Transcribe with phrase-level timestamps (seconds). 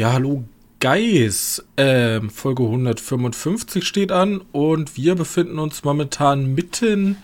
[0.00, 0.44] Ja, hallo
[0.80, 1.62] Guys.
[1.76, 7.18] Ähm, Folge 155 steht an und wir befinden uns momentan mitten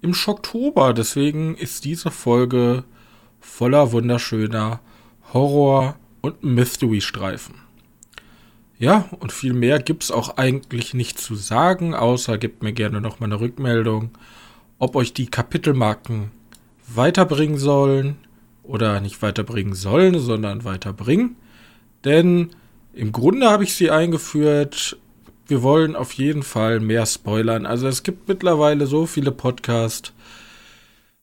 [0.00, 0.94] im Schocktober.
[0.94, 2.84] Deswegen ist diese Folge
[3.40, 4.78] voller wunderschöner
[5.32, 7.56] Horror- und Mystery-Streifen.
[8.78, 13.00] Ja, und viel mehr gibt es auch eigentlich nicht zu sagen, außer gebt mir gerne
[13.00, 14.10] noch mal eine Rückmeldung,
[14.78, 16.30] ob euch die Kapitelmarken
[16.86, 18.18] weiterbringen sollen
[18.62, 21.34] oder nicht weiterbringen sollen, sondern weiterbringen.
[22.04, 22.50] Denn
[22.92, 24.96] im Grunde habe ich sie eingeführt.
[25.46, 27.66] Wir wollen auf jeden Fall mehr spoilern.
[27.66, 30.12] Also es gibt mittlerweile so viele Podcasts,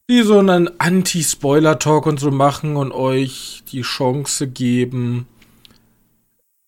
[0.10, 5.28] die so einen Anti-Spoiler-Talk und so machen und euch die Chance geben,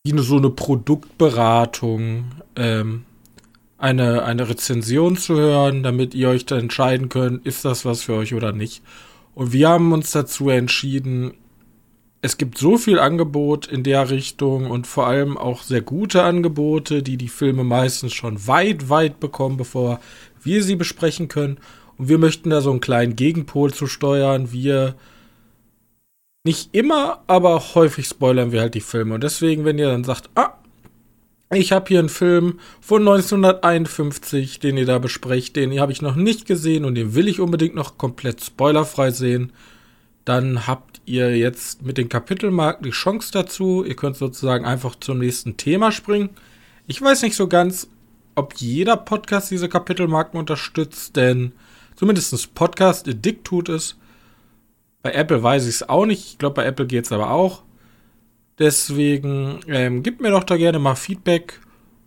[0.04, 2.26] wie so eine Produktberatung,
[2.56, 3.06] ähm,
[3.78, 8.14] eine, eine Rezension zu hören, damit ihr euch dann entscheiden könnt, ist das was für
[8.14, 8.82] euch oder nicht.
[9.36, 11.34] Und wir haben uns dazu entschieden,
[12.24, 17.04] es gibt so viel Angebot in der Richtung und vor allem auch sehr gute Angebote,
[17.04, 20.00] die die Filme meistens schon weit, weit bekommen, bevor
[20.42, 21.58] wir sie besprechen können.
[21.98, 24.54] Und wir möchten da so einen kleinen Gegenpol zu steuern.
[24.54, 24.96] Wir
[26.46, 29.16] nicht immer, aber häufig spoilern wir halt die Filme.
[29.16, 30.54] Und deswegen, wenn ihr dann sagt, ah,
[31.52, 36.16] ich habe hier einen Film von 1951, den ihr da besprecht, den habe ich noch
[36.16, 39.52] nicht gesehen und den will ich unbedingt noch komplett spoilerfrei sehen,
[40.26, 43.84] dann habt ihr jetzt mit den Kapitelmarken die Chance dazu.
[43.84, 46.30] Ihr könnt sozusagen einfach zum nächsten Thema springen.
[46.88, 47.88] Ich weiß nicht so ganz,
[48.36, 51.54] ob jeder Podcast diese Kapitelmarken unterstützt, denn
[51.96, 53.98] zumindest Podcast Addict tut es.
[55.02, 56.26] Bei Apple weiß ich es auch nicht.
[56.26, 57.64] Ich glaube, bei Apple geht es aber auch.
[58.60, 61.60] Deswegen ähm, gebt mir doch da gerne mal Feedback.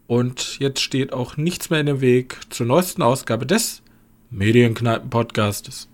[0.07, 3.83] Und jetzt steht auch nichts mehr in dem Weg zur neuesten Ausgabe des
[4.31, 5.89] Medienkneipen-Podcastes.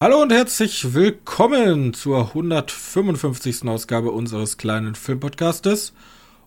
[0.00, 3.68] Hallo und herzlich willkommen zur 155.
[3.68, 5.92] Ausgabe unseres kleinen Filmpodcastes.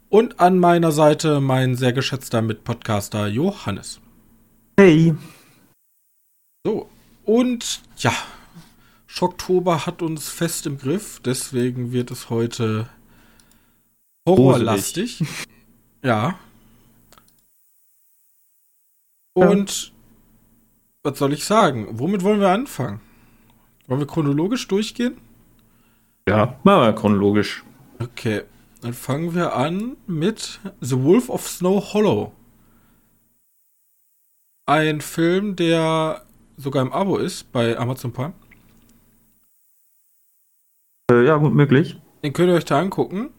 [0.10, 4.02] Und an meiner Seite mein sehr geschätzter Mitpodcaster Johannes.
[4.80, 5.14] Hey.
[6.66, 6.90] So,
[7.26, 8.14] und ja,
[9.14, 12.88] Schocktober hat uns fest im Griff, deswegen wird es heute
[14.26, 15.22] horrorlastig.
[16.02, 16.40] ja.
[19.34, 19.92] Und
[21.04, 21.88] was soll ich sagen?
[22.00, 23.02] Womit wollen wir anfangen?
[23.88, 25.18] Wollen wir chronologisch durchgehen?
[26.26, 27.66] Ja, machen wir chronologisch.
[28.00, 28.44] Okay,
[28.80, 32.32] dann fangen wir an mit The Wolf of Snow Hollow.
[34.66, 36.24] Ein Film, der
[36.56, 38.34] sogar im Abo ist bei Amazon Prime.
[41.12, 41.98] Äh, ja, gut möglich.
[42.24, 43.30] Den könnt ihr euch da angucken.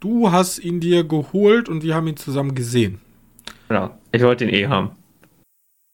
[0.00, 3.00] Du hast ihn dir geholt und wir haben ihn zusammen gesehen.
[3.68, 4.92] Genau, ich wollte ihn eh haben.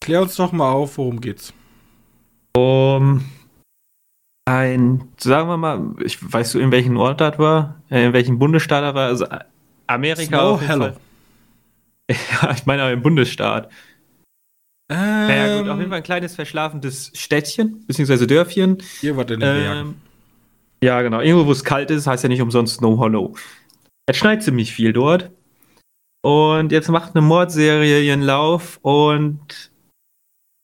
[0.01, 1.53] Klär uns doch mal auf, worum geht's.
[2.57, 3.25] Um
[4.45, 8.39] ein, sagen wir mal, ich weißt du, in welchem Ort das war, äh, in welchem
[8.39, 9.27] Bundesstaat er war, also
[9.89, 10.39] Amerika.
[10.39, 10.91] Snow Hello.
[12.09, 13.69] Ja, ich meine aber im Bundesstaat.
[14.89, 18.79] Ähm, naja, gut, auf jeden Fall ein kleines verschlafenes Städtchen, beziehungsweise Dörfchen.
[19.01, 20.03] Hier war in den ähm, Bergen.
[20.83, 21.21] Ja, genau.
[21.21, 23.35] Irgendwo, wo es kalt ist, heißt ja nicht umsonst Snow Hollow.
[24.07, 25.31] Es schneit ziemlich viel dort.
[26.23, 29.71] Und jetzt macht eine Mordserie ihren Lauf und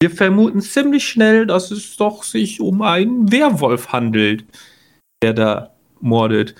[0.03, 4.45] wir vermuten ziemlich schnell, dass es doch sich um einen Werwolf handelt,
[5.23, 6.57] der da mordet.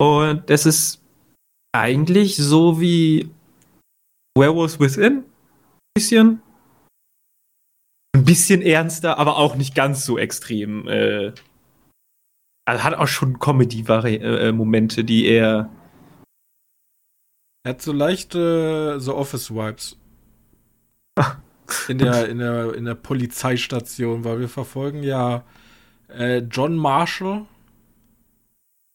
[0.00, 1.02] Und das ist
[1.72, 3.30] eigentlich so wie
[4.36, 5.18] Werewolves Within.
[5.18, 5.24] Ein
[5.94, 6.42] bisschen.
[8.14, 10.88] Ein bisschen ernster, aber auch nicht ganz so extrem.
[10.88, 11.32] Äh,
[12.64, 15.70] also hat auch schon Comedy-Momente, äh, die er.
[17.64, 19.98] Er hat so leichte The Office-Vibes.
[21.88, 25.44] in der, in der, in der Polizeistation, weil wir verfolgen ja
[26.08, 27.46] äh, John Marshall.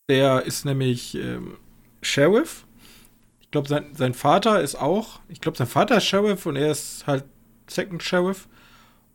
[0.10, 1.58] Der ist nämlich ähm,
[2.02, 2.66] Sheriff.
[3.42, 5.20] Ich glaube, sein, sein Vater ist auch.
[5.28, 7.26] Ich glaube, sein Vater ist Sheriff und er ist halt
[7.68, 8.48] Second Sheriff.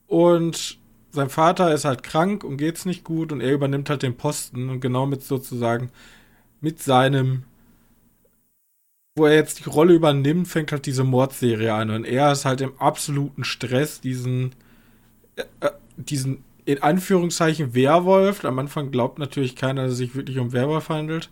[0.06, 0.78] Und
[1.12, 4.70] sein Vater ist halt krank und geht's nicht gut und er übernimmt halt den Posten
[4.70, 5.90] und genau mit sozusagen
[6.60, 7.44] mit seinem
[9.16, 11.90] wo er jetzt die Rolle übernimmt, fängt halt diese Mordserie an.
[11.90, 14.54] Und er ist halt im absoluten Stress, diesen,
[15.36, 18.44] äh, äh, diesen in Anführungszeichen Werwolf.
[18.44, 21.30] Am Anfang glaubt natürlich keiner, dass es sich wirklich um Werwolf handelt.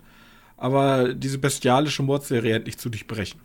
[0.59, 3.41] Aber diese bestialische Mordserie endlich zu durchbrechen.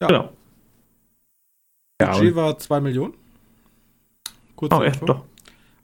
[0.00, 0.08] Ja.
[0.08, 0.32] Genau.
[2.00, 3.14] Ja, Budget war 2 Millionen.
[4.56, 5.24] Kurz oh, echt, doch.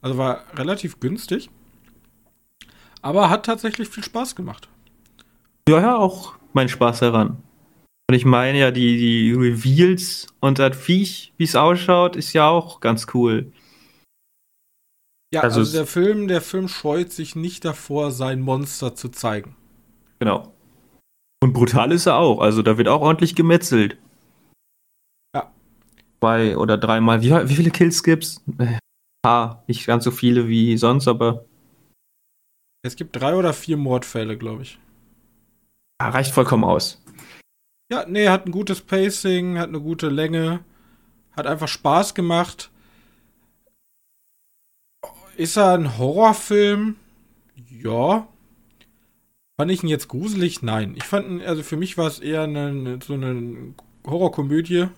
[0.03, 1.51] Also war relativ günstig.
[3.03, 4.69] Aber hat tatsächlich viel Spaß gemacht.
[5.69, 7.43] Ja, ja, auch mein Spaß daran.
[8.09, 12.49] Und ich meine ja, die, die Reveals und das Viech, wie es ausschaut, ist ja
[12.49, 13.53] auch ganz cool.
[15.35, 19.57] Ja, also, also der Film, der Film scheut sich nicht davor, sein Monster zu zeigen.
[20.21, 20.53] Genau.
[21.43, 22.41] Und brutal ist er auch.
[22.41, 23.99] Also da wird auch ordentlich gemetzelt.
[26.21, 27.23] Zwei oder dreimal.
[27.23, 28.43] Wie, wie viele Kills gibt's?
[29.25, 31.45] Ah, nicht ganz so viele wie sonst, aber.
[32.83, 34.79] Es gibt drei oder vier Mordfälle, glaube ich.
[36.01, 37.03] Ja, reicht vollkommen aus.
[37.91, 40.61] Ja, nee, hat ein gutes Pacing, hat eine gute Länge,
[41.37, 42.71] hat einfach Spaß gemacht.
[45.37, 46.97] Ist er ein Horrorfilm?
[47.69, 48.27] Ja.
[49.59, 50.63] Fand ich ihn jetzt gruselig?
[50.63, 50.95] Nein.
[50.97, 53.75] Ich fand ihn, also für mich war es eher eine, so eine
[54.07, 54.89] Horrorkomödie,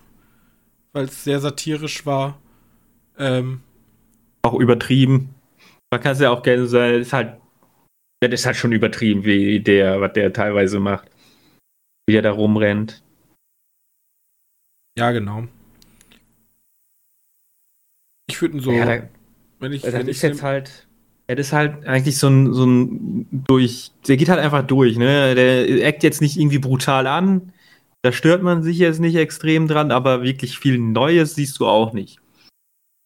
[0.93, 2.39] weil es sehr satirisch war.
[3.17, 3.61] Ähm,
[4.43, 5.35] auch übertrieben.
[5.91, 7.37] Man kann es ja auch gerne sagen, ist halt,
[8.21, 11.09] das ist halt schon übertrieben, wie der, was der teilweise macht
[12.09, 13.03] wie er da rumrennt.
[14.97, 15.47] Ja, genau.
[18.27, 18.71] Ich würde ihn so.
[18.71, 19.07] Ja, da,
[19.59, 20.87] wenn ich, das wenn ist ich jetzt halt.
[21.27, 23.91] Er ist halt eigentlich so ein, so ein durch.
[24.07, 25.35] Der geht halt einfach durch, ne?
[25.35, 27.53] Der eckt jetzt nicht irgendwie brutal an.
[28.01, 31.93] Da stört man sich jetzt nicht extrem dran, aber wirklich viel Neues siehst du auch
[31.93, 32.19] nicht.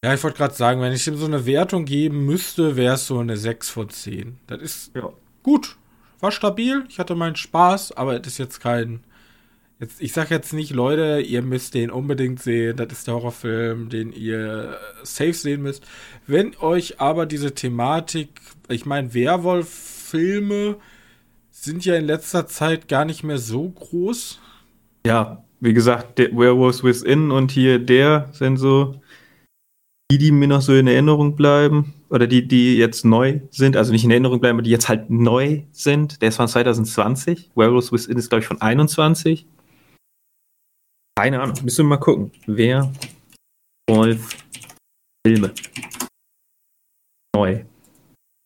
[0.04, 3.08] Ja, ich wollte gerade sagen, wenn ich ihm so eine Wertung geben müsste, wäre es
[3.08, 4.38] so eine 6 von 10.
[4.48, 5.12] Das ist ja.
[5.42, 5.78] gut
[6.24, 9.04] war stabil, ich hatte meinen Spaß, aber es ist jetzt kein.
[9.80, 13.90] Jetzt, ich sag jetzt nicht, Leute, ihr müsst den unbedingt sehen, das ist der Horrorfilm,
[13.90, 15.84] den ihr safe sehen müsst.
[16.26, 20.78] Wenn euch aber diese Thematik, ich meine, Werwolf-Filme
[21.52, 24.40] sind ja in letzter Zeit gar nicht mehr so groß.
[25.06, 29.02] Ja, wie gesagt, der Werewolves Within und hier der sind so
[30.12, 33.92] die, die mir noch so in Erinnerung bleiben oder die, die jetzt neu sind, also
[33.92, 36.22] nicht in Erinnerung bleiben, aber die jetzt halt neu sind.
[36.22, 37.52] Der ist von 2020.
[37.56, 39.48] Werewolves Within ist, glaube ich, von 21.
[41.18, 42.32] Keine Ahnung, müssen wir mal gucken.
[42.46, 42.92] Wer
[43.90, 44.38] Wolf
[45.26, 45.54] Filme.
[47.36, 47.64] Neu.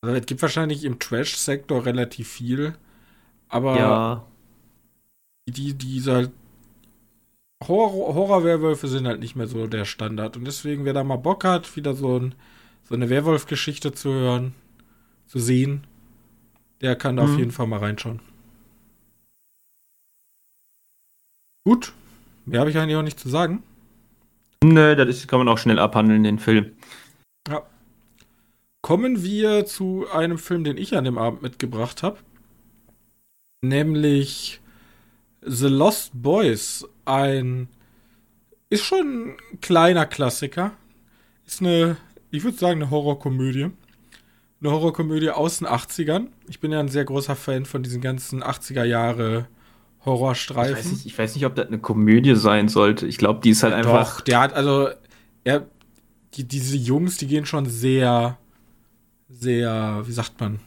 [0.01, 2.75] Also es gibt wahrscheinlich im Trash-Sektor relativ viel,
[3.49, 4.27] aber ja.
[5.49, 6.31] die, dieser
[7.65, 10.37] Horror, Horror-Werwölfe sind halt nicht mehr so der Standard.
[10.37, 12.35] Und deswegen, wer da mal Bock hat, wieder so ein
[12.87, 14.53] so eine Werwolf-Geschichte zu hören,
[15.27, 15.85] zu sehen,
[16.81, 17.31] der kann da mhm.
[17.31, 18.21] auf jeden Fall mal reinschauen.
[21.65, 21.91] Gut,
[22.45, 23.61] mehr habe ich eigentlich auch nicht zu sagen.
[24.63, 26.71] Nö, das ist, kann man auch schnell abhandeln, den Film.
[27.47, 27.63] Ja.
[28.81, 32.19] Kommen wir zu einem Film, den ich an dem Abend mitgebracht habe.
[33.61, 34.61] Nämlich
[35.41, 36.85] The Lost Boys.
[37.05, 37.67] Ein.
[38.69, 40.73] Ist schon ein kleiner Klassiker.
[41.45, 41.97] Ist eine
[42.31, 43.71] ich würde sagen, eine Horrorkomödie.
[44.59, 46.27] Eine Horrorkomödie aus den 80ern.
[46.47, 49.47] Ich bin ja ein sehr großer Fan von diesen ganzen 80er Jahre
[50.03, 50.73] Horrorstreifen.
[50.73, 53.07] Ich weiß, nicht, ich weiß nicht, ob das eine Komödie sein sollte.
[53.07, 54.17] Ich glaube, die ist halt einfach.
[54.17, 54.89] Doch, der hat, also,
[55.43, 55.67] er,
[56.33, 58.37] die, diese Jungs, die gehen schon sehr,
[59.29, 60.59] sehr, wie sagt man?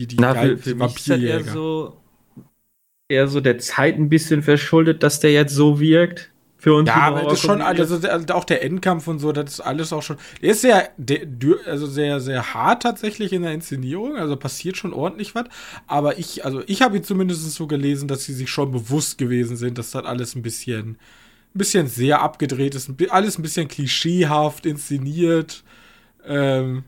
[0.00, 1.96] Die, die, Na, für, für mich ist halt eher so,
[3.08, 6.88] eher so der Zeit ein bisschen verschuldet, dass der jetzt so wirkt für uns.
[6.88, 7.98] Ja, aber das ist schon, also
[8.34, 10.18] auch der Endkampf und so, das ist alles auch schon.
[10.42, 10.90] Der ist sehr,
[11.66, 15.46] also sehr, sehr hart tatsächlich in der Inszenierung, also passiert schon ordentlich was.
[15.86, 19.56] Aber ich, also ich habe ihn zumindest so gelesen, dass sie sich schon bewusst gewesen
[19.56, 20.98] sind, dass das alles ein bisschen, ein
[21.54, 25.64] bisschen sehr abgedreht ist, alles ein bisschen klischeehaft inszeniert.
[26.26, 26.84] Ähm,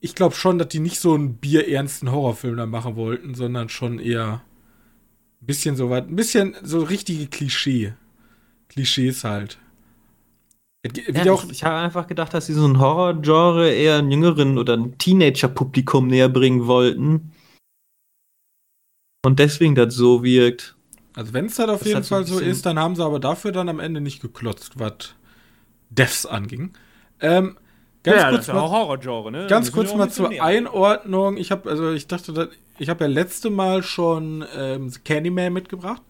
[0.00, 3.98] ich glaube schon, dass die nicht so einen bierernsten Horrorfilm da machen wollten, sondern schon
[3.98, 4.42] eher
[5.40, 7.94] ein bisschen so was, ein bisschen so richtige Klischee.
[8.68, 9.58] Klischees halt.
[10.94, 14.76] Ja, auch, ich habe einfach gedacht, dass sie so ein Horror-Genre eher einen jüngeren oder
[14.76, 17.32] ein Teenager-Publikum näher bringen wollten.
[19.24, 20.76] Und deswegen das so wirkt.
[21.14, 23.50] Also wenn es das auf das jeden Fall so ist, dann haben sie aber dafür
[23.50, 25.14] dann am Ende nicht geklotzt, was
[25.90, 26.74] Devs anging.
[27.20, 27.58] Ähm,
[28.02, 29.46] ganz ja, kurz das ist mal, Horror-Genre, ne?
[29.48, 31.36] Ganz kurz mal zur Einordnung.
[31.36, 36.02] Ich habe also ich dachte, ich habe ja letzte Mal schon ähm, Candyman mitgebracht.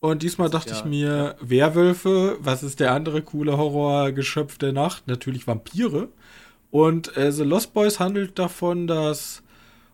[0.00, 1.34] Und diesmal dachte ja, ich mir, ja.
[1.40, 5.08] Werwölfe, was ist der andere coole Horrorgeschöpf der Nacht?
[5.08, 6.08] Natürlich Vampire.
[6.70, 9.42] Und äh, The Lost Boys handelt davon, dass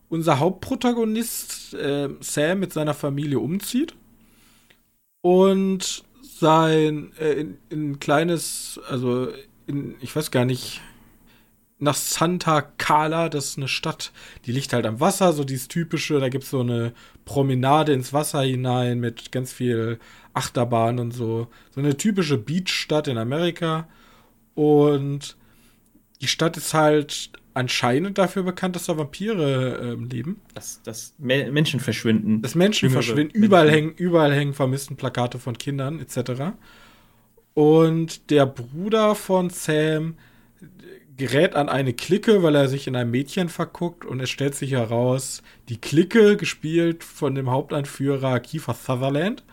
[0.08, 3.94] unser Hauptprotagonist äh, Sam mit seiner Familie umzieht
[5.22, 9.28] und sein äh, in, in ein kleines, also
[9.66, 10.80] in, ich weiß gar nicht,
[11.80, 14.12] nach Santa Cala, das ist eine Stadt,
[14.44, 16.92] die liegt halt am Wasser, so dieses typische, da gibt es so eine
[17.24, 19.98] Promenade ins Wasser hinein mit ganz viel
[20.34, 21.48] Achterbahn und so.
[21.70, 23.88] So eine typische Beachstadt in Amerika.
[24.54, 25.36] Und
[26.20, 30.40] die Stadt ist halt anscheinend dafür bekannt, dass da Vampire ähm, leben.
[30.54, 32.42] Dass, dass Me Menschen verschwinden.
[32.42, 33.32] Dass Menschen Jüngere verschwinden.
[33.32, 33.44] Menschen.
[33.44, 36.54] Überall hängen, überall hängen vermissten Plakate von Kindern etc.
[37.54, 40.16] Und der Bruder von Sam
[41.20, 44.72] gerät an eine Clique, weil er sich in ein Mädchen verguckt und es stellt sich
[44.72, 49.44] heraus, die Clique, gespielt von dem Hauptanführer Kiefer Sutherland,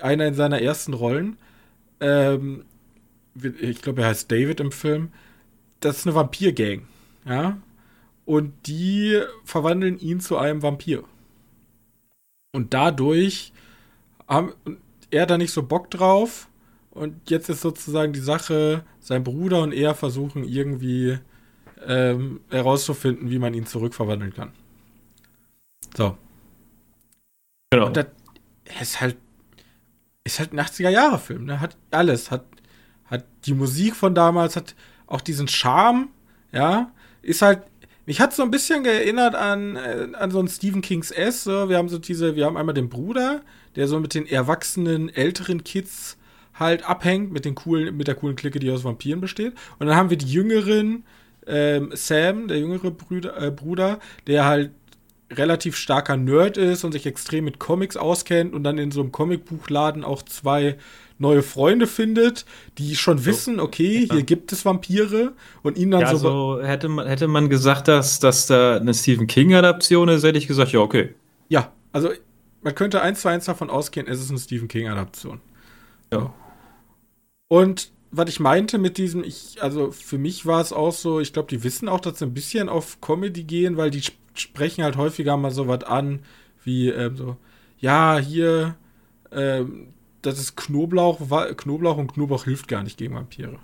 [0.00, 1.36] einer in seiner ersten Rollen,
[2.00, 2.64] ähm,
[3.60, 5.12] ich glaube, er heißt David im Film,
[5.80, 6.84] das ist eine Vampir-Gang,
[7.26, 7.58] ja,
[8.24, 11.04] und die verwandeln ihn zu einem Vampir.
[12.52, 13.52] Und dadurch
[14.26, 14.54] haben
[15.10, 16.48] er da nicht so Bock drauf
[16.92, 21.18] und jetzt ist sozusagen die Sache, sein Bruder und er versuchen irgendwie
[21.86, 24.52] ähm, herauszufinden, wie man ihn zurückverwandeln kann.
[25.96, 26.16] So.
[27.70, 27.86] Genau.
[27.86, 28.06] Und das
[28.80, 29.16] ist halt,
[30.24, 31.60] ist halt ein 80er-Jahre-Film, ne?
[31.60, 32.30] Hat alles.
[32.30, 32.44] Hat,
[33.06, 34.74] hat die Musik von damals, hat
[35.06, 36.10] auch diesen Charme,
[36.52, 36.92] ja.
[37.22, 37.62] Ist halt,
[38.04, 41.44] mich hat so ein bisschen erinnert an, äh, an so einen Stephen Kings S.
[41.44, 41.70] So.
[41.70, 43.40] Wir haben so diese, wir haben einmal den Bruder,
[43.76, 46.18] der so mit den erwachsenen, älteren Kids
[46.54, 49.54] halt abhängt, mit den coolen, mit der coolen Clique, die aus Vampiren besteht.
[49.78, 51.04] Und dann haben wir die jüngeren,
[51.46, 54.70] ähm, Sam, der jüngere Brüder, äh, Bruder, der halt
[55.30, 59.12] relativ starker Nerd ist und sich extrem mit Comics auskennt und dann in so einem
[59.12, 60.76] Comicbuchladen auch zwei
[61.18, 62.44] neue Freunde findet,
[62.78, 64.14] die schon wissen, okay, Ja.
[64.16, 65.32] hier gibt es Vampire
[65.62, 66.28] und ihn dann Ja, so.
[66.58, 70.48] also hätte man, hätte man gesagt, dass, dass da eine Stephen King-Adaption ist, hätte ich
[70.48, 71.14] gesagt, ja, okay.
[71.48, 72.10] Ja, also
[72.62, 75.40] man könnte eins zu eins davon ausgehen, es ist eine Stephen King-Adaption.
[76.12, 76.34] Ja.
[77.52, 81.34] Und was ich meinte mit diesem, ich, also für mich war es auch so, ich
[81.34, 84.82] glaube, die wissen auch, dass sie ein bisschen auf Comedy gehen, weil die sp- sprechen
[84.82, 86.20] halt häufiger mal so was an,
[86.64, 87.36] wie ähm, so,
[87.78, 88.76] ja, hier,
[89.32, 89.88] ähm,
[90.22, 91.20] das ist Knoblauch,
[91.54, 93.58] Knoblauch und Knoblauch hilft gar nicht gegen Vampire.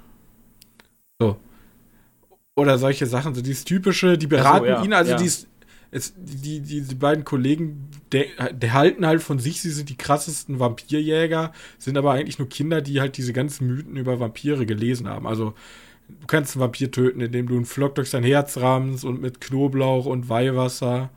[1.19, 1.39] So.
[2.57, 5.17] Oder solche Sachen, so dieses typische, die beraten ja, ihn, also ja.
[5.17, 5.47] dies,
[5.91, 9.97] es, die, die, die beiden Kollegen, der, der halten halt von sich, sie sind die
[9.97, 15.09] krassesten Vampirjäger, sind aber eigentlich nur Kinder, die halt diese ganzen Mythen über Vampire gelesen
[15.09, 15.27] haben.
[15.27, 15.55] Also,
[16.09, 19.41] du kannst einen Vampir töten, indem du einen Flock durch sein Herz rammst und mit
[19.41, 21.11] Knoblauch und Weihwasser.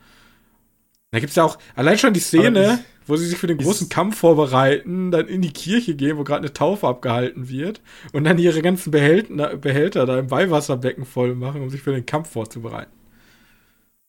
[1.12, 3.90] Da gibt's ja auch allein schon die Szene, das- wo sie sich für den großen
[3.90, 7.82] Kampf vorbereiten, dann in die Kirche gehen, wo gerade eine Taufe abgehalten wird
[8.14, 12.06] und dann ihre ganzen Behälter, Behälter da im Weihwasserbecken voll machen, um sich für den
[12.06, 12.92] Kampf vorzubereiten.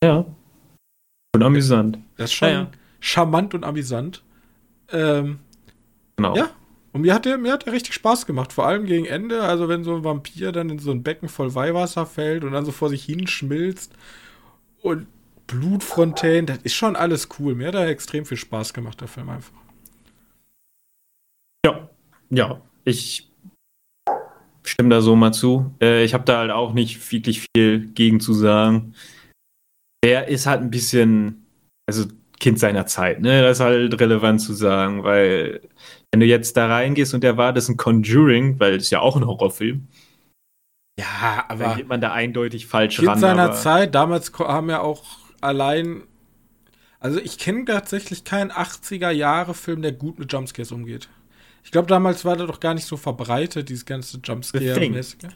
[0.02, 0.26] Ja.
[1.34, 1.98] Und amüsant.
[2.16, 2.70] Das ist schon Ja, ja.
[3.00, 4.22] charmant und amüsant.
[4.90, 5.38] Ähm,
[6.16, 6.36] Genau.
[6.36, 6.50] Ja.
[6.92, 9.42] und mir hat, der, mir hat der richtig Spaß gemacht, vor allem gegen Ende.
[9.42, 12.66] Also, wenn so ein Vampir dann in so ein Becken voll Weihwasser fällt und dann
[12.66, 13.92] so vor sich hinschmilzt
[14.82, 15.06] und
[15.46, 17.54] Blutfontänen, das ist schon alles cool.
[17.54, 19.52] Mir hat da extrem viel Spaß gemacht, der Film einfach.
[21.64, 21.88] Ja,
[22.30, 23.30] ja, ich
[24.64, 25.72] stimme da so mal zu.
[25.80, 28.94] Äh, ich habe da halt auch nicht wirklich viel gegen zu sagen.
[30.02, 31.46] Er ist halt ein bisschen,
[31.88, 32.06] also
[32.40, 33.40] Kind seiner Zeit, ne?
[33.42, 35.60] Das ist halt relevant zu sagen, weil
[36.10, 39.86] wenn du jetzt da reingehst und erwartest ein Conjuring, weil es ja auch ein Horrorfilm,
[40.98, 43.18] Ja, dann geht man da eindeutig falsch Kind ran.
[43.20, 45.04] seiner aber- Zeit, damals haben ja auch
[45.40, 46.02] allein.
[47.00, 51.08] Also, ich kenne tatsächlich keinen 80er-Jahre-Film, der gut mit Jumpscares umgeht.
[51.64, 54.18] Ich glaube, damals war der doch gar nicht so verbreitet, dieses ganze.
[54.18, 55.28] Jumpscare-mäßige.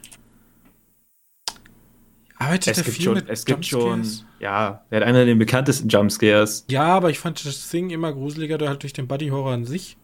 [2.39, 4.05] Arbeitet Es gibt viel schon, mit es gibt schon,
[4.39, 6.65] ja, er hat einer der bekanntesten Jumpscares.
[6.69, 9.97] Ja, aber ich fand das Thing immer gruseliger halt durch den Buddy-Horror an sich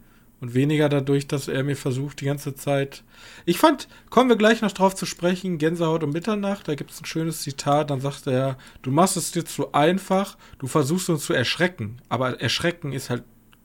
[0.43, 3.03] und weniger dadurch, dass er mir versucht, die ganze Zeit.
[3.45, 6.99] Ich fand, kommen wir gleich noch drauf zu sprechen, Gänsehaut um Mitternacht, da gibt es
[6.99, 11.25] ein schönes Zitat, dann sagt er, du machst es dir zu einfach, du versuchst uns
[11.25, 13.23] zu erschrecken, aber erschrecken ist halt,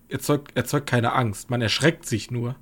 [0.08, 2.54] erzeugt, erzeugt keine Angst, man erschreckt sich nur.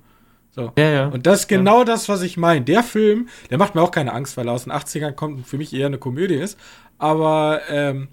[0.57, 0.73] So.
[0.75, 1.07] Ja, ja.
[1.07, 2.65] Und das ist genau das, was ich meine.
[2.65, 5.47] Der Film, der macht mir auch keine Angst, weil er aus den 80ern kommt und
[5.47, 6.57] für mich eher eine Komödie ist.
[6.97, 8.07] Aber ähm,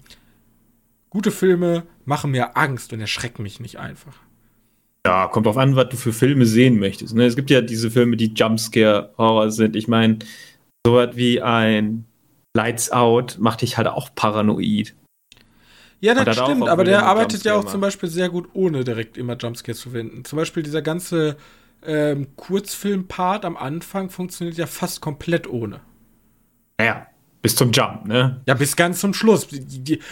[1.09, 4.13] gute Filme machen mir Angst und erschrecken mich nicht einfach.
[5.07, 7.15] Ja, kommt drauf an, was du für Filme sehen möchtest.
[7.15, 7.25] Ne?
[7.25, 9.75] Es gibt ja diese Filme, die Jumpscare-Horror sind.
[9.75, 10.19] Ich meine,
[10.85, 12.05] sowas wie ein
[12.55, 14.93] Lights Out macht dich halt auch paranoid.
[15.99, 19.17] Ja, das stimmt, auch aber der arbeitet ja auch zum Beispiel sehr gut, ohne direkt
[19.17, 20.25] immer Jumpscares zu verwenden.
[20.25, 21.37] Zum Beispiel dieser ganze
[21.87, 25.81] ähm, Kurzfilm-Part am Anfang funktioniert ja fast komplett ohne.
[26.77, 27.07] Naja,
[27.41, 28.41] bis zum Jump, ne?
[28.47, 29.47] Ja, bis ganz zum Schluss.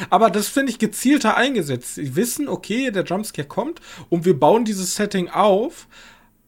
[0.09, 1.95] Aber das finde ich gezielter eingesetzt.
[1.95, 5.87] Sie wissen, okay, der Jumpscare kommt und wir bauen dieses Setting auf,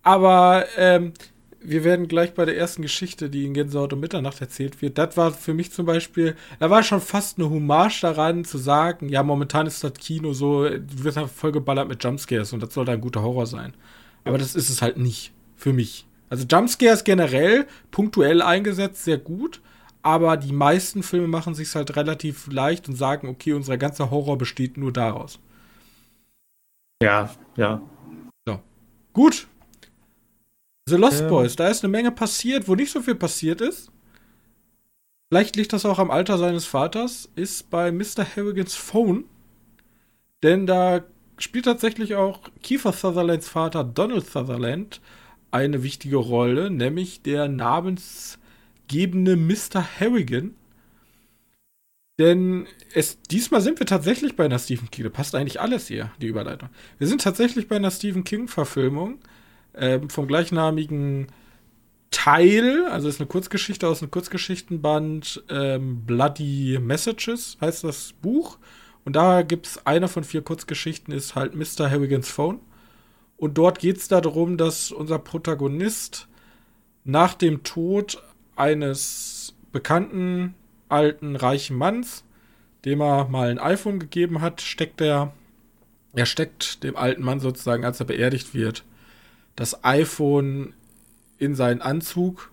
[0.04, 1.14] aber ähm,
[1.60, 5.18] wir werden gleich bei der ersten Geschichte, die in Gänsehaut um Mitternacht erzählt wird, das
[5.18, 9.24] war für mich zum Beispiel, da war schon fast eine Hommage daran zu sagen, ja,
[9.24, 12.86] momentan ist das Kino so, du wirst halt voll geballert mit Jumpscares und das soll
[12.86, 13.74] dann ein guter Horror sein.
[14.26, 16.06] Aber das ist es halt nicht, für mich.
[16.30, 19.62] Also Jumpscares generell, punktuell eingesetzt, sehr gut,
[20.02, 24.38] aber die meisten Filme machen sich halt relativ leicht und sagen, okay, unser ganzer Horror
[24.38, 25.40] besteht nur daraus.
[27.02, 27.82] Ja, ja.
[28.48, 28.60] So.
[29.14, 29.48] Gut.
[30.88, 31.30] The Lost Ähm.
[31.30, 33.92] Boys, da ist eine Menge passiert, wo nicht so viel passiert ist.
[35.32, 38.26] Vielleicht liegt das auch am Alter seines Vaters, ist bei Mr.
[38.36, 39.26] Harrigans Phone.
[40.44, 41.04] Denn da
[41.38, 45.02] spielt tatsächlich auch Kiefer Sutherlands Vater Donald Sutherland
[45.52, 49.86] eine wichtige Rolle, nämlich der namensgebende Mr.
[50.00, 50.56] Harrigan.
[52.18, 55.04] Denn es, diesmal sind wir tatsächlich bei einer Stephen King.
[55.04, 56.70] Da passt eigentlich alles hier, die Überleitung.
[56.98, 59.20] Wir sind tatsächlich bei einer Stephen King-Verfilmung
[59.74, 61.28] ähm, vom gleichnamigen
[62.12, 68.58] Teil, also ist eine Kurzgeschichte aus einem Kurzgeschichtenband, ähm, Bloody Messages heißt das Buch.
[69.06, 71.90] Und da gibt es eine von vier Kurzgeschichten, ist halt Mr.
[71.90, 72.60] Harrigans Phone.
[73.38, 76.28] Und dort geht es darum, dass unser Protagonist
[77.04, 78.22] nach dem Tod
[78.56, 80.56] eines bekannten
[80.90, 82.24] alten reichen Manns,
[82.84, 85.34] dem er mal ein iPhone gegeben hat, steckt er,
[86.14, 88.84] er steckt dem alten Mann sozusagen, als er beerdigt wird,
[89.56, 90.74] das iPhone
[91.38, 92.52] in seinen Anzug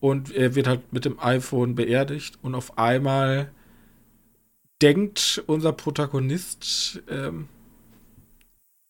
[0.00, 3.50] und er wird halt mit dem iPhone beerdigt und auf einmal
[4.82, 7.48] denkt unser Protagonist, ähm,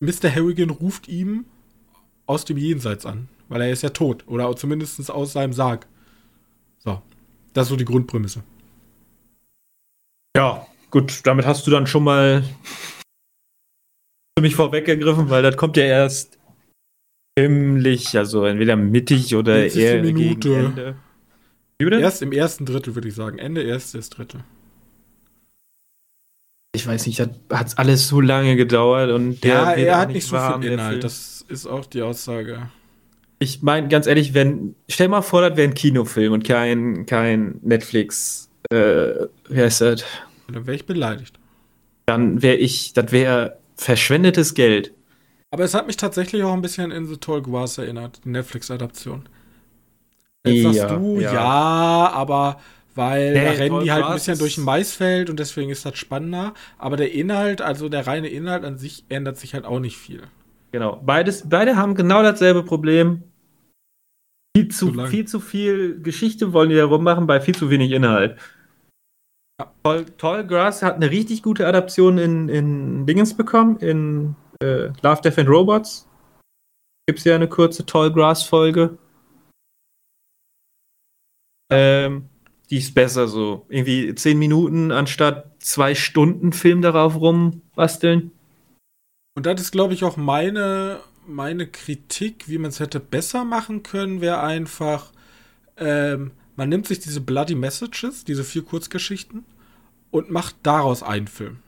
[0.01, 0.35] Mr.
[0.35, 1.47] Harrigan ruft ihm
[2.27, 5.87] aus dem Jenseits an, weil er ist ja tot oder zumindest aus seinem Sarg.
[6.79, 7.01] So,
[7.53, 8.43] das ist so die Grundprämisse.
[10.37, 12.43] Ja, gut, damit hast du dann schon mal
[14.37, 16.39] für mich vorweggegriffen, weil das kommt ja erst
[17.39, 19.83] ziemlich, also entweder mittig oder 50.
[19.83, 20.49] eher Minute.
[20.49, 20.97] gegen Ende.
[22.01, 23.39] Erst im ersten Drittel, würde ich sagen.
[23.39, 24.45] Ende erstes Drittel.
[26.77, 30.27] Ich weiß nicht, das hat alles so lange gedauert und der Ja, er hat nicht
[30.27, 31.03] so warm, viel Inhalt.
[31.05, 32.71] Das ist auch die Aussage.
[33.39, 37.59] Ich meine, ganz ehrlich, wenn, stell mal vor, das wäre ein Kinofilm und kein, kein
[37.63, 40.05] Netflix, äh, wie heißt das?
[40.49, 41.39] Dann wäre ich beleidigt.
[42.07, 44.93] Dann wäre ich, das wäre verschwendetes Geld.
[45.51, 49.29] Aber es hat mich tatsächlich auch ein bisschen in The Tall Grass erinnert, die Netflix-Adaption.
[50.47, 51.33] Jetzt sagst Ja, du, ja.
[51.33, 52.11] ja.
[52.13, 52.61] aber
[52.97, 55.97] weil Nee, da rennen die halt ein bisschen durch ein Maisfeld und deswegen ist das
[55.97, 56.55] spannender.
[56.79, 60.23] Aber der Inhalt, also der reine Inhalt an sich, ändert sich halt auch nicht viel.
[60.73, 61.01] Genau.
[61.05, 63.23] Beides, beide haben genau dasselbe Problem.
[64.57, 67.93] Viel zu, Zu viel zu viel Geschichte wollen die da rummachen, bei viel zu wenig
[67.93, 68.39] Inhalt.
[69.61, 69.73] Ja.
[69.83, 75.21] Tall, Tall Grass hat eine richtig gute Adaption in, in Dingens bekommen, in äh, Love,
[75.23, 76.09] Death and Robots.
[77.07, 78.99] Gibt es ja eine kurze Tall Grass-Folge.
[81.71, 82.29] Ähm,
[82.71, 83.67] die ist besser so.
[83.69, 88.33] Irgendwie zehn Minuten anstatt zwei Stunden Film darauf rumbasteln.
[89.37, 93.83] Und das ist, glaube ich, auch meine, meine Kritik, wie man es hätte besser machen
[93.83, 95.13] können, wäre einfach,
[95.77, 99.45] ähm, man nimmt sich diese Bloody Messages, diese vier Kurzgeschichten,
[100.11, 101.59] und macht daraus einen Film,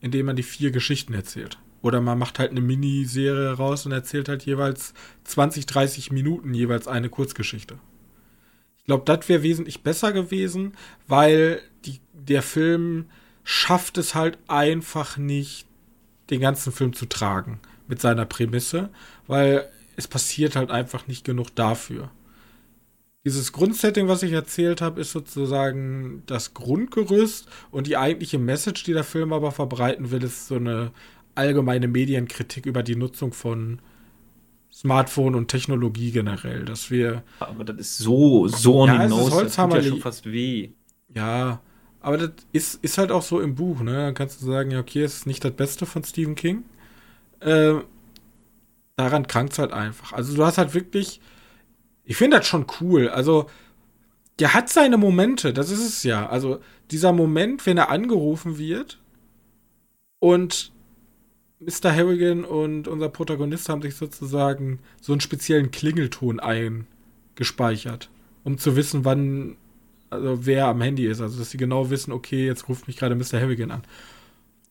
[0.00, 1.58] indem man die vier Geschichten erzählt.
[1.82, 6.88] Oder man macht halt eine Miniserie raus und erzählt halt jeweils 20, 30 Minuten jeweils
[6.88, 7.78] eine Kurzgeschichte.
[8.86, 10.74] Ich glaube, das wäre wesentlich besser gewesen,
[11.08, 13.06] weil die, der Film
[13.42, 15.66] schafft es halt einfach nicht,
[16.30, 18.90] den ganzen Film zu tragen mit seiner Prämisse,
[19.26, 22.12] weil es passiert halt einfach nicht genug dafür.
[23.24, 28.92] Dieses Grundsetting, was ich erzählt habe, ist sozusagen das Grundgerüst und die eigentliche Message, die
[28.92, 30.92] der Film aber verbreiten will, ist so eine
[31.34, 33.80] allgemeine Medienkritik über die Nutzung von
[34.76, 39.56] Smartphone und Technologie generell, dass wir Aber das ist so, so on Ja, nose, das
[39.56, 40.68] tut ja schon fast weh.
[41.14, 41.62] Ja,
[42.00, 43.94] aber das ist, ist halt auch so im Buch, ne?
[43.94, 46.64] Dann kannst du sagen, ja, okay, es ist nicht das Beste von Stephen King.
[47.40, 47.76] Äh,
[48.96, 50.12] daran krankt es halt einfach.
[50.12, 51.22] Also du hast halt wirklich,
[52.04, 53.08] ich finde das schon cool.
[53.08, 53.46] Also,
[54.38, 56.28] der hat seine Momente, das ist es ja.
[56.28, 56.60] Also,
[56.90, 58.98] dieser Moment, wenn er angerufen wird
[60.18, 60.70] und
[61.66, 61.94] Mr.
[61.94, 68.08] Harrigan und unser Protagonist haben sich sozusagen so einen speziellen Klingelton eingespeichert,
[68.44, 69.56] um zu wissen, wann
[70.08, 73.16] also wer am Handy ist, also dass sie genau wissen, okay, jetzt ruft mich gerade
[73.16, 73.40] Mr.
[73.40, 73.82] Harrigan an.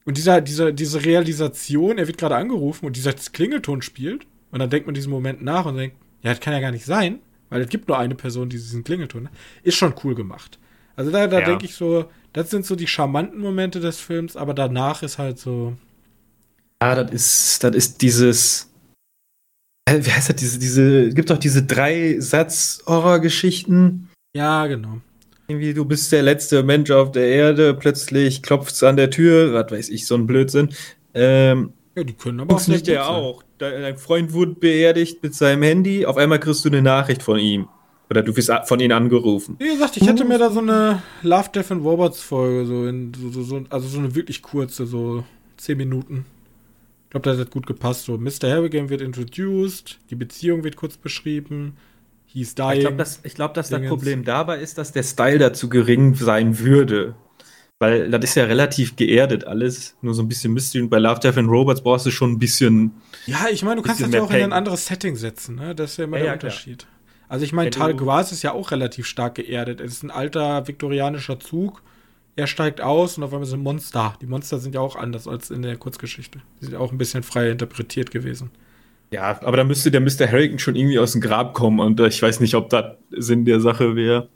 [0.06, 4.70] Und dieser, dieser, diese Realisation, er wird gerade angerufen und dieser Klingelton spielt, und dann
[4.70, 7.62] denkt man diesen Moment nach und denkt, ja, das kann ja gar nicht sein, weil
[7.62, 10.58] es gibt nur eine Person, die diesen Klingelton hat, ist schon cool gemacht.
[10.96, 11.46] Also da, da Ja.
[11.46, 15.38] denke ich so, das sind so die charmanten Momente des Films, aber danach ist halt
[15.38, 15.76] so,
[16.82, 18.72] Ja, das ist, das ist dieses.
[19.86, 20.36] Äh, Wie heißt das?
[20.36, 24.10] Diese, diese, gibt doch diese drei Satz-Horror-Geschichten.
[24.36, 25.02] ja, genau.
[25.48, 29.72] Irgendwie, du bist der letzte Mensch auf der Erde, plötzlich klopft's an der Tür, was
[29.72, 30.70] weiß ich, so ein Blödsinn.
[31.14, 33.44] Ähm, Ja, die können aber auch sehr ja auch.
[33.60, 37.68] Dein, Freund wurde beerdigt mit seinem Handy, auf einmal kriegst du eine Nachricht von ihm.
[38.10, 39.56] Oder du wirst von ihnen angerufen.
[39.60, 43.14] Wie gesagt, ich hätte mir da so eine Love, Death and Robots Folge, so in,
[43.14, 45.24] so, so, so, also so eine wirklich kurze, so
[45.58, 46.26] 10 Minuten.
[47.06, 48.06] Ich glaube, das hat gut gepasst.
[48.06, 48.50] So, Mr.
[48.50, 51.78] Harrigan wird introduced, die Beziehung wird kurz beschrieben,
[52.26, 52.74] he's dying.
[52.74, 56.60] Ich glaube, dass, glaub, dass das Problem dabei ist, dass der Style dazu gering sein
[56.60, 57.16] würde.
[57.78, 60.84] Weil das ist ja relativ geerdet alles, nur so ein bisschen Mystery.
[60.84, 62.94] Und bei Love, Death and Robots brauchst du schon ein bisschen.
[63.26, 65.76] Ja, ich meine, du kannst das ja auch in ein anderes Setting setzen, ne?
[65.76, 66.80] Das ist ja immer ja, der ja, Unterschied.
[66.80, 66.92] Klar.
[67.28, 69.82] Also ich meine, Tal Gras ist ja auch relativ stark geerdet.
[69.82, 71.82] Es ist ein alter viktorianischer Zug.
[72.38, 74.18] Er steigt aus und auf einmal sind Monster.
[74.22, 76.42] Die Monster sind ja auch anders als in der Kurzgeschichte.
[76.60, 78.52] Die sind auch ein bisschen freier interpretiert gewesen.
[79.12, 80.28] Ja, aber da müsste der Mr.
[80.30, 83.62] Harrington schon irgendwie aus dem Grab kommen und ich weiß nicht, ob das Sinn der
[83.62, 84.28] Sache wäre.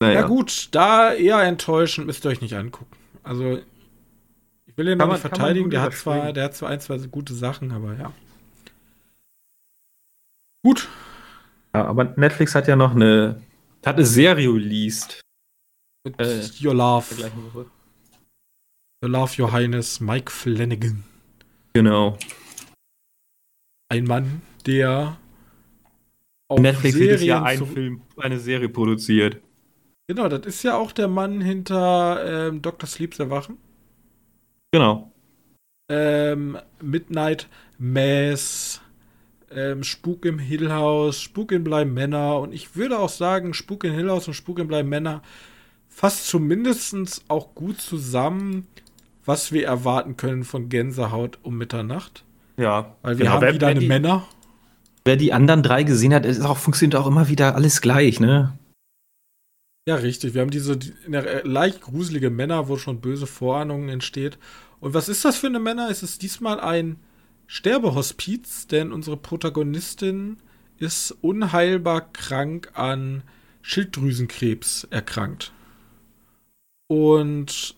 [0.00, 0.20] Naja.
[0.20, 2.96] Ja gut, da eher enttäuschend müsst ihr euch nicht angucken.
[3.22, 3.58] Also
[4.66, 5.70] ich will ihn noch nicht verteidigen.
[5.70, 8.12] Der hat zwar, der hat zwar ein, zwei gute Sachen, aber ja.
[10.62, 10.86] Gut.
[11.74, 13.40] Ja, aber Netflix hat ja noch eine,
[13.84, 15.20] hat eine Serie released.
[16.06, 17.04] Mit äh, Your Love.
[19.02, 21.02] Your Love, Your Highness, Mike Flanagan.
[21.72, 22.16] Genau.
[23.88, 25.16] Ein Mann, der
[26.46, 29.40] auf Netflix jedes Jahr einen Film, eine Serie produziert.
[30.06, 32.88] Genau, das ist ja auch der Mann hinter ähm, Dr.
[32.88, 33.58] Sleeps Erwachen.
[34.70, 35.10] Genau.
[35.90, 38.80] Ähm, Midnight Mass,
[39.50, 43.82] ähm, Spuk im Hill House, Spuk in Bleiben Männer und ich würde auch sagen, Spuk
[43.82, 45.22] in Hill House und Spuk in Bleiben Männer
[45.96, 48.66] fasst zumindest auch gut zusammen,
[49.24, 52.22] was wir erwarten können von Gänsehaut um Mitternacht.
[52.58, 52.94] Ja.
[53.00, 54.28] Weil wir genau, haben wer, wieder eine die, Männer.
[55.06, 58.58] Wer die anderen drei gesehen hat, ist auch, funktioniert auch immer wieder alles gleich, ne?
[59.88, 60.34] Ja, richtig.
[60.34, 64.36] Wir haben diese die, leicht gruselige Männer, wo schon böse Vorahnungen entsteht.
[64.80, 65.88] Und was ist das für eine Männer?
[65.90, 66.96] Es ist diesmal ein
[67.46, 70.36] Sterbehospiz, denn unsere Protagonistin
[70.78, 73.22] ist unheilbar krank an
[73.62, 75.52] Schilddrüsenkrebs erkrankt.
[76.88, 77.74] Und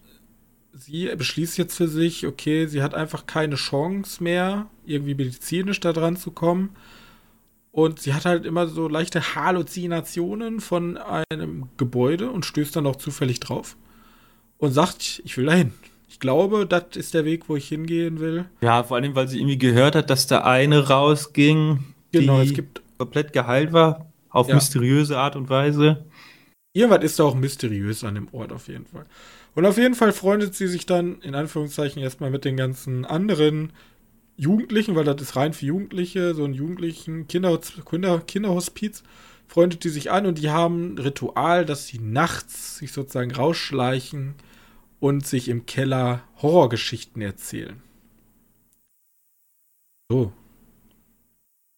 [0.73, 5.93] sie beschließt jetzt für sich, okay, sie hat einfach keine Chance mehr, irgendwie medizinisch da
[5.93, 6.71] dran zu kommen.
[7.73, 12.97] Und sie hat halt immer so leichte Halluzinationen von einem Gebäude und stößt dann auch
[12.97, 13.77] zufällig drauf.
[14.57, 15.73] Und sagt, ich will dahin.
[16.09, 18.47] Ich glaube, das ist der Weg, wo ich hingehen will.
[18.61, 22.55] Ja, vor allem, weil sie irgendwie gehört hat, dass da eine rausging, genau, die es
[22.55, 24.55] gibt komplett geheilt war, auf ja.
[24.55, 26.05] mysteriöse Art und Weise.
[26.79, 29.05] Irgendwas ist da auch mysteriös an dem Ort auf jeden Fall.
[29.57, 33.73] Und auf jeden Fall freundet sie sich dann in Anführungszeichen erstmal mit den ganzen anderen
[34.37, 39.03] Jugendlichen, weil das ist rein für Jugendliche, so ein Jugendlichen Kinder, Kinder, Kinderhospiz,
[39.49, 44.37] freundet die sich an und die haben ein Ritual, dass sie nachts sich sozusagen rausschleichen
[45.01, 47.83] und sich im Keller Horrorgeschichten erzählen.
[50.09, 50.33] So.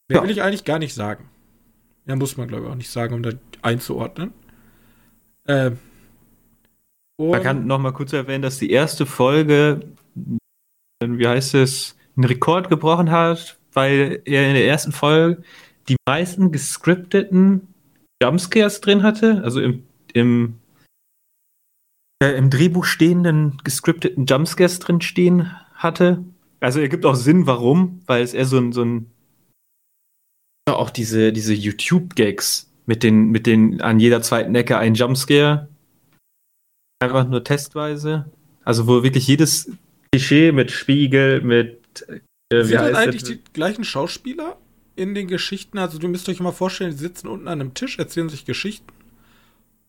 [0.08, 0.22] Mehr ja.
[0.22, 1.30] will ich eigentlich gar nicht sagen.
[2.04, 4.34] Ja, muss man, glaube ich, auch nicht sagen, um das einzuordnen.
[5.50, 5.78] Ähm,
[7.18, 9.80] man kann noch mal kurz erwähnen, dass die erste Folge,
[11.04, 15.42] wie heißt es, einen Rekord gebrochen hat, weil er in der ersten Folge
[15.88, 17.68] die meisten gescripteten
[18.22, 19.82] Jumpscares drin hatte, also im,
[20.12, 20.60] im
[22.22, 26.24] äh, im Drehbuch stehenden gescripteten Jumpscares drin stehen hatte.
[26.60, 29.10] Also ergibt auch Sinn, warum, weil es eher so ein, so ein
[30.66, 35.68] auch diese, diese YouTube-Gags mit den, mit den an jeder zweiten Ecke ein Jumpscare.
[37.00, 38.30] Einfach nur testweise.
[38.64, 39.70] Also wo wirklich jedes
[40.12, 42.06] Klischee mit Spiegel, mit
[42.52, 44.56] äh, Sind das eigentlich die gleichen Schauspieler
[44.96, 45.78] in den Geschichten?
[45.78, 48.92] Also du müsst euch mal vorstellen, die sitzen unten an einem Tisch, erzählen sich Geschichten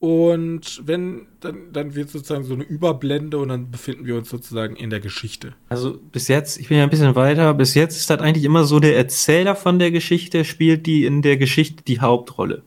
[0.02, 4.76] und wenn, dann, dann wird sozusagen so eine Überblende und dann befinden wir uns sozusagen
[4.76, 5.54] in der Geschichte.
[5.70, 8.64] Also bis jetzt, ich bin ja ein bisschen weiter, bis jetzt ist das eigentlich immer
[8.64, 12.64] so, der Erzähler von der Geschichte spielt die in der Geschichte die Hauptrolle.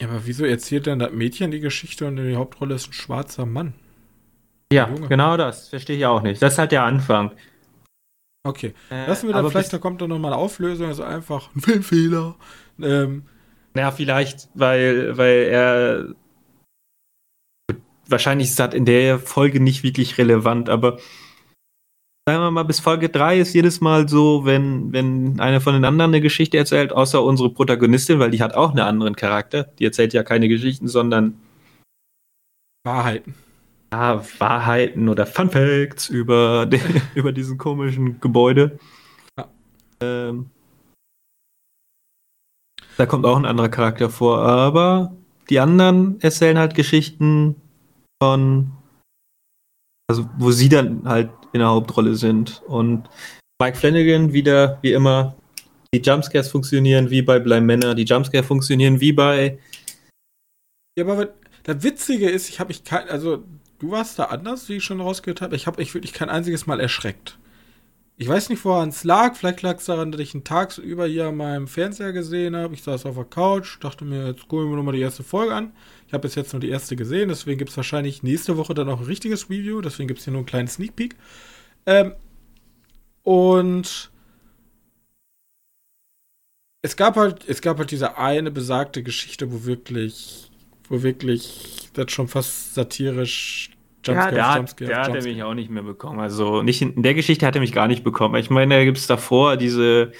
[0.00, 3.46] Ja, aber wieso erzählt denn das Mädchen die Geschichte und die Hauptrolle ist ein schwarzer
[3.46, 3.74] Mann?
[4.72, 5.68] Ja, genau das.
[5.68, 6.42] Verstehe ich auch nicht.
[6.42, 7.30] Das ist halt der Anfang.
[8.46, 8.74] Okay.
[8.90, 12.36] Äh, Lassen wir dann vielleicht, da kommt dann nochmal eine Auflösung, also einfach ein Filmfehler.
[12.80, 13.24] Ähm,
[13.76, 16.14] ja, vielleicht, weil, weil er
[18.08, 20.98] wahrscheinlich ist das in der Folge nicht wirklich relevant, aber
[22.26, 25.84] sagen wir mal, bis Folge 3 ist jedes Mal so, wenn, wenn einer von den
[25.84, 29.64] anderen eine Geschichte erzählt, außer unsere Protagonistin, weil die hat auch einen anderen Charakter.
[29.78, 31.38] Die erzählt ja keine Geschichten, sondern
[32.84, 33.34] Wahrheiten.
[33.92, 36.80] Ja, Wahrheiten oder Fun Facts über, den,
[37.14, 38.78] über diesen komischen Gebäude.
[39.38, 39.48] Ja.
[40.02, 40.50] Ähm,
[42.96, 45.14] da kommt auch ein anderer Charakter vor, aber
[45.50, 47.56] die anderen erzählen halt Geschichten
[48.22, 48.70] von,
[50.08, 52.62] also wo sie dann halt in der Hauptrolle sind.
[52.66, 53.08] Und
[53.62, 55.34] Mike Flanagan wieder, wie immer,
[55.94, 59.58] Die Jumpscares funktionieren wie bei Blei Männer, die Jumpscares funktionieren wie bei.
[60.98, 61.28] Ja, aber
[61.62, 63.44] das Witzige ist, ich habe mich kein, also
[63.78, 65.54] du warst da anders, wie ich schon rausgehört habe.
[65.54, 67.38] Ich habe mich wirklich kein einziges Mal erschreckt.
[68.16, 69.36] Ich weiß nicht, woran es lag.
[69.36, 72.74] Vielleicht lag es daran, dass ich einen tagsüber hier an meinem Fernseher gesehen habe.
[72.74, 75.72] Ich saß auf der Couch, dachte mir, jetzt gucken wir nochmal die erste Folge an.
[76.14, 78.88] Ich habe bis jetzt nur die erste gesehen, deswegen gibt es wahrscheinlich nächste Woche dann
[78.88, 79.80] auch ein richtiges Review.
[79.80, 81.16] Deswegen gibt es hier nur einen kleinen Sneak Peek.
[81.86, 82.14] Ähm,
[83.24, 84.12] und
[86.82, 90.52] es gab halt, es gab halt diese eine besagte Geschichte, wo wirklich,
[90.88, 93.70] wo wirklich das schon fast satirisch
[94.04, 96.20] Jumpscare, ja, der, Jumpscare, der hat er mich auch nicht mehr bekommen.
[96.20, 98.36] Also nicht in, der Geschichte hat er mich gar nicht bekommen.
[98.36, 100.12] Ich meine, da gibt es davor diese.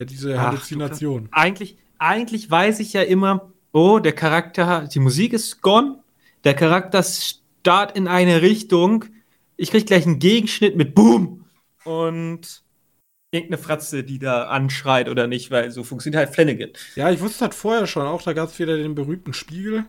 [0.00, 1.28] Ja, diese Halluzination.
[1.30, 6.02] Ach, eigentlich, eigentlich weiß ich ja immer, oh, der Charakter, die Musik ist gone,
[6.44, 9.04] der Charakter start in eine Richtung,
[9.56, 11.44] ich krieg gleich einen Gegenschnitt mit Boom
[11.84, 12.62] und
[13.30, 16.70] irgendeine Fratze, die da anschreit oder nicht, weil so funktioniert halt Flanagan.
[16.96, 19.84] Ja, ich wusste halt vorher schon auch, da gab es wieder den berühmten Spiegel.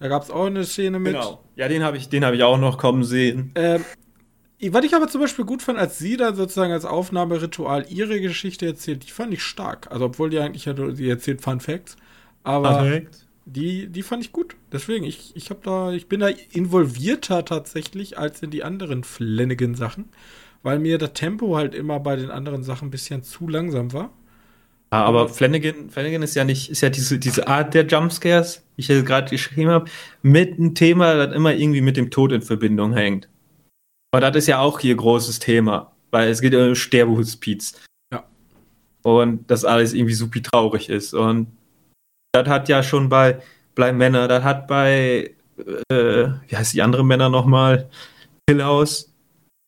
[0.00, 1.14] Da gab es auch eine Szene mit.
[1.14, 1.42] Genau.
[1.56, 3.52] Ja, den habe ich, hab ich auch noch kommen sehen.
[3.54, 3.84] Ähm,
[4.60, 8.66] was ich aber zum Beispiel gut fand, als sie da sozusagen als Aufnahmeritual ihre Geschichte
[8.66, 9.90] erzählt, die fand ich stark.
[9.90, 11.96] Also, obwohl die eigentlich ja, sie erzählt Fun Facts.
[12.44, 13.26] Aber Perfekt.
[13.44, 14.54] die, die fand ich gut.
[14.70, 20.06] Deswegen, ich, ich, da, ich bin da involvierter tatsächlich als in die anderen Flanagan-Sachen
[20.64, 24.10] weil mir das Tempo halt immer bei den anderen Sachen ein bisschen zu langsam war.
[24.92, 28.82] Ja, aber Flanagan, Flanagan ist ja nicht, ist ja diese, diese Art der Jumpscares, wie
[28.82, 29.90] ich gerade geschrieben habe,
[30.22, 33.28] mit einem Thema, das immer irgendwie mit dem Tod in Verbindung hängt.
[34.12, 37.82] Aber das ist ja auch hier großes Thema, weil es geht um Sterbehospiz.
[38.12, 38.24] Ja.
[39.02, 41.12] Und das alles irgendwie super traurig ist.
[41.12, 41.48] Und
[42.34, 43.40] das hat ja schon bei
[43.74, 45.34] Bleib Männer, das hat bei,
[45.90, 47.88] äh, wie heißt die andere Männer nochmal?
[48.48, 49.12] Hill House,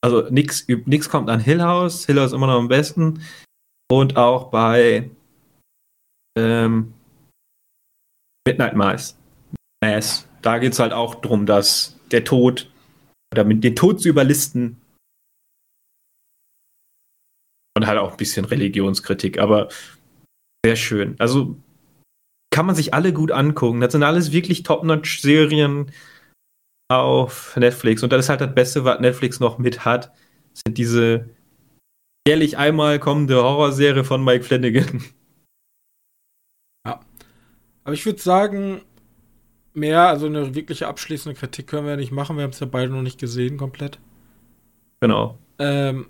[0.02, 2.06] also nichts nix kommt an Hill House.
[2.06, 3.22] Hill House immer noch am besten.
[3.90, 5.10] Und auch bei
[6.36, 6.92] ähm,
[8.46, 9.16] Midnight Mass.
[9.82, 10.28] Mass.
[10.42, 12.70] Da geht es halt auch darum, dass der Tod
[13.32, 14.80] oder mit den Tod zu überlisten.
[17.76, 19.68] Und halt auch ein bisschen Religionskritik, aber
[20.64, 21.16] sehr schön.
[21.18, 21.56] Also
[22.56, 23.82] kann man sich alle gut angucken.
[23.82, 25.92] Das sind alles wirklich Top-Notch-Serien
[26.88, 28.02] auf Netflix.
[28.02, 30.10] Und das ist halt das Beste, was Netflix noch mit hat,
[30.54, 31.28] sind diese
[32.26, 35.04] jährlich einmal kommende Horrorserie von Mike Flanagan.
[36.86, 37.00] Ja.
[37.84, 38.80] Aber ich würde sagen,
[39.74, 42.38] mehr, also eine wirkliche abschließende Kritik können wir ja nicht machen.
[42.38, 43.98] Wir haben es ja beide noch nicht gesehen, komplett.
[45.00, 45.36] Genau.
[45.58, 46.06] Ähm,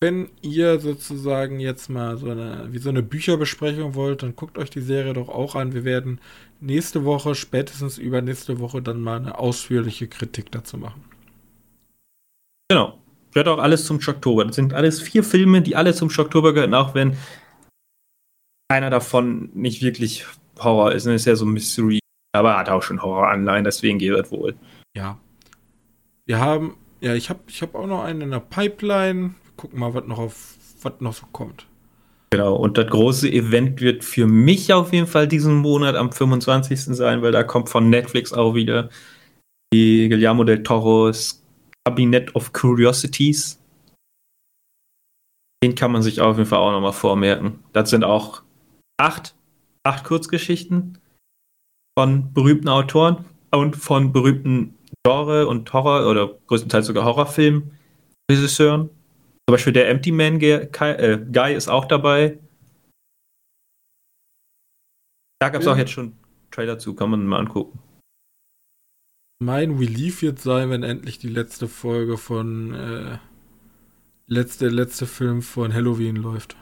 [0.00, 4.70] wenn ihr sozusagen jetzt mal so eine, wie so eine Bücherbesprechung wollt, dann guckt euch
[4.70, 5.74] die Serie doch auch an.
[5.74, 6.20] Wir werden
[6.60, 11.04] nächste Woche, spätestens übernächste Woche, dann mal eine ausführliche Kritik dazu machen.
[12.70, 12.98] Genau.
[13.32, 14.44] Gehört auch alles zum Schocktober.
[14.44, 17.16] Das sind alles vier Filme, die alle zum Schocktober gehören, auch wenn
[18.68, 20.26] einer davon nicht wirklich
[20.58, 21.06] Horror ist.
[21.06, 22.00] Das ist ja so ein Mystery,
[22.32, 24.56] aber hat auch schon Horror-Anleihen, deswegen geht das wohl.
[24.96, 25.18] Ja.
[26.26, 29.92] Wir haben, ja, ich habe ich hab auch noch einen in der Pipeline gucken mal,
[29.92, 31.66] was noch auf was noch so kommt.
[32.32, 36.96] Genau, und das große Event wird für mich auf jeden Fall diesen Monat am 25.
[36.96, 38.88] sein, weil da kommt von Netflix auch wieder
[39.74, 41.44] die Guillermo del Toro's
[41.84, 43.60] Cabinet of Curiosities.
[45.62, 47.58] Den kann man sich auf jeden Fall auch nochmal vormerken.
[47.74, 48.42] Das sind auch
[48.98, 49.34] acht,
[49.84, 50.96] acht Kurzgeschichten
[51.98, 54.74] von berühmten Autoren und von berühmten
[55.06, 58.88] Genre- und Horror- oder größtenteils sogar Horrorfilm-Regisseuren.
[59.50, 62.38] Zum Beispiel der Empty Man äh, Guy ist auch dabei.
[65.40, 66.12] Da gab es auch jetzt schon
[66.52, 67.80] Trailer zu, kann man mal angucken.
[69.40, 73.18] Mein Relief wird sein, wenn endlich die letzte Folge von äh,
[74.28, 76.56] letzte letzte Film von Halloween läuft.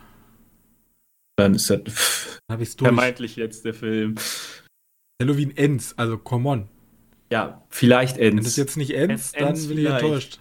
[1.37, 2.89] Dann ist das Hab ich's durch.
[2.89, 4.15] vermeintlich letzte Film.
[5.21, 6.69] Halloween ends, also come on.
[7.31, 8.37] Ja, vielleicht ends.
[8.37, 10.41] Wenn das jetzt nicht ends, dann bin ich enttäuscht.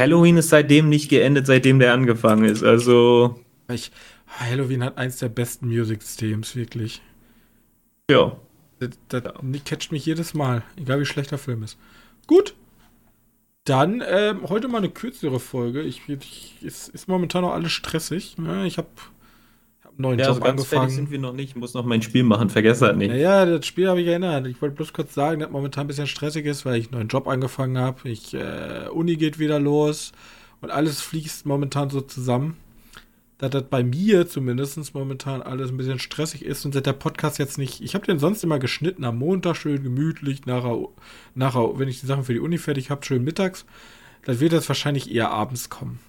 [0.00, 2.62] Halloween ist seitdem nicht geendet, seitdem der angefangen ist.
[2.62, 3.40] Also.
[3.68, 3.90] Ich,
[4.26, 7.02] Halloween hat eins der besten Music-Systems, wirklich.
[8.10, 8.36] Ja.
[8.78, 9.32] Das, das ja.
[9.64, 11.78] catcht mich jedes Mal, egal wie schlecht der Film ist.
[12.26, 12.54] Gut.
[13.64, 15.82] Dann ähm, heute mal eine kürzere Folge.
[15.82, 18.38] Ich, ich, ist, ist momentan noch alles stressig.
[18.38, 18.66] Ne?
[18.66, 18.88] ich habe
[19.98, 20.90] neuen ja, Job so ganz angefangen.
[20.90, 21.50] Sind wir noch nicht.
[21.50, 22.50] Ich muss noch mein Spiel machen.
[22.50, 23.10] Vergesst das nicht.
[23.10, 24.46] Naja, das Spiel habe ich erinnert.
[24.46, 27.08] Ich wollte bloß kurz sagen, dass momentan ein bisschen stressig ist, weil ich einen neuen
[27.08, 28.08] Job angefangen habe.
[28.08, 30.12] Ich äh, Uni geht wieder los
[30.60, 32.56] und alles fließt momentan so zusammen.
[33.38, 37.38] Dass das bei mir zumindest momentan alles ein bisschen stressig ist und seit der Podcast
[37.38, 37.80] jetzt nicht.
[37.80, 40.76] Ich habe den sonst immer geschnitten am Montag, schön gemütlich, nachher,
[41.36, 43.64] nachher, wenn ich die Sachen für die Uni fertig habe, schön mittags.
[44.24, 46.00] Das wird jetzt wahrscheinlich eher abends kommen.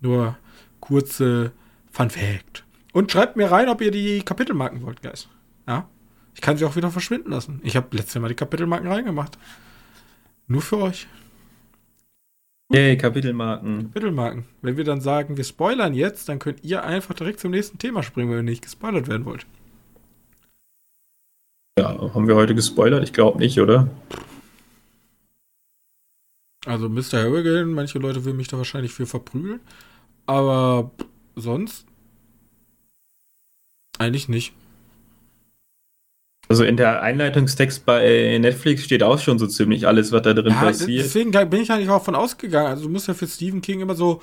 [0.00, 0.36] Nur
[0.80, 1.52] kurze
[1.90, 2.65] Fun Fact.
[2.96, 5.28] Und schreibt mir rein, ob ihr die Kapitelmarken wollt, Guys.
[5.68, 5.86] Ja?
[6.34, 7.60] Ich kann sie auch wieder verschwinden lassen.
[7.62, 9.36] Ich habe letztes Mal die Kapitelmarken reingemacht.
[10.46, 11.06] Nur für euch.
[12.72, 13.92] Yay, Kapitelmarken.
[13.92, 14.46] Kapitelmarken.
[14.62, 18.02] Wenn wir dann sagen, wir spoilern jetzt, dann könnt ihr einfach direkt zum nächsten Thema
[18.02, 19.44] springen, wenn ihr nicht gespoilert werden wollt.
[21.78, 23.04] Ja, haben wir heute gespoilert?
[23.04, 23.90] Ich glaube nicht, oder?
[26.64, 27.24] Also Mr.
[27.24, 29.60] Harrigan, manche Leute will mich da wahrscheinlich für verprügeln.
[30.24, 30.92] Aber
[31.34, 31.86] sonst
[33.98, 34.52] eigentlich nicht.
[36.48, 40.52] Also in der Einleitungstext bei Netflix steht auch schon so ziemlich alles, was da drin
[40.52, 41.04] ja, passiert.
[41.04, 42.68] Deswegen bin ich eigentlich auch von ausgegangen.
[42.68, 44.22] Also du musst ja für Stephen King immer so.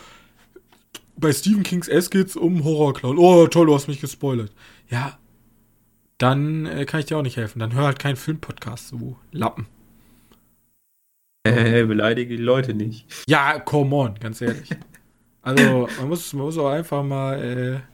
[1.18, 3.18] Bei Stephen Kings S geht's um Horrorclown.
[3.18, 4.52] Oh, toll, du hast mich gespoilert.
[4.90, 5.18] Ja,
[6.18, 7.60] dann äh, kann ich dir auch nicht helfen.
[7.60, 9.68] Dann hör halt keinen Filmpodcast, du Lappen.
[11.46, 13.06] Äh, beleidige die Leute nicht.
[13.28, 14.70] Ja, come on, ganz ehrlich.
[15.42, 17.93] also, man muss, man muss auch einfach mal äh,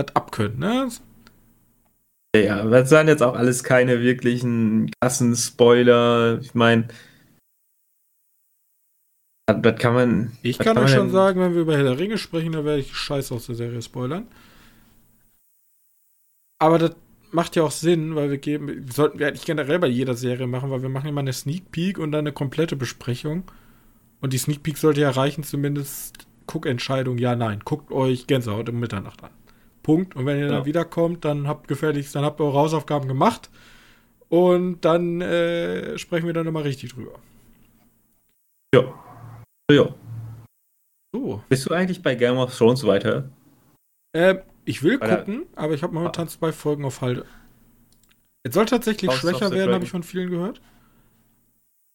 [0.00, 0.88] was abkönnen, ne?
[2.34, 6.38] Ja, das sind jetzt auch alles keine wirklichen krassen Spoiler.
[6.40, 6.88] Ich meine,
[9.46, 10.32] das kann man.
[10.42, 12.80] Ich kann, kann euch schon sagen, wenn wir über Herr der Ringe sprechen, dann werde
[12.80, 14.28] ich Scheiß aus der Serie spoilern.
[16.58, 16.94] Aber das
[17.32, 20.70] macht ja auch Sinn, weil wir geben, sollten wir eigentlich generell bei jeder Serie machen,
[20.70, 23.44] weil wir machen immer eine Sneak Peek und dann eine komplette Besprechung.
[24.20, 27.60] Und die Sneak Peek sollte ja reichen, zumindest Guckentscheidung, ja, nein.
[27.64, 29.30] Guckt euch Gänsehaut um Mitternacht an.
[29.90, 30.14] Punkt.
[30.14, 30.52] Und wenn ihr ja.
[30.52, 33.50] dann wiederkommt, dann habt gefährlich, dann habt ihr eure Hausaufgaben gemacht.
[34.28, 37.18] Und dann äh, sprechen wir dann nochmal richtig drüber.
[38.72, 38.94] Ja.
[39.72, 39.92] Ja.
[41.12, 41.42] So.
[41.48, 43.28] Bist du eigentlich bei Game of Thrones weiter?
[44.14, 46.30] Ähm, ich will Weil gucken, aber ich habe momentan ah.
[46.30, 47.24] zwei Folgen auf Halde.
[48.44, 50.60] Es soll tatsächlich schwächer werden, habe ich von vielen gehört.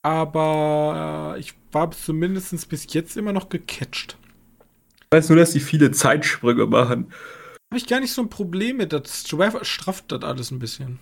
[0.03, 4.17] Aber ich war zumindest bis jetzt immer noch gecatcht.
[4.99, 7.11] Ich weiß nur, dass die viele Zeitsprünge machen.
[7.71, 8.93] Habe ich gar nicht so ein Problem mit.
[8.93, 9.27] Das
[9.63, 10.99] strafft das alles ein bisschen.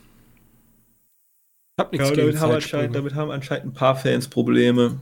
[1.76, 4.99] Ich hab nichts ja, damit, haben damit haben anscheinend ein paar Fans Probleme.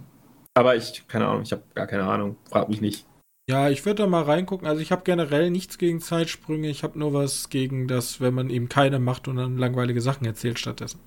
[0.54, 2.38] Aber ich, keine Ahnung, ich habe gar keine Ahnung.
[2.50, 3.06] Frag mich nicht.
[3.50, 4.67] Ja, ich würde da mal reingucken.
[4.67, 6.69] Also ich habe generell nichts gegen Zeitsprünge.
[6.69, 10.26] Ich habe nur was gegen das, wenn man eben keine macht und dann langweilige Sachen
[10.26, 11.00] erzählt stattdessen.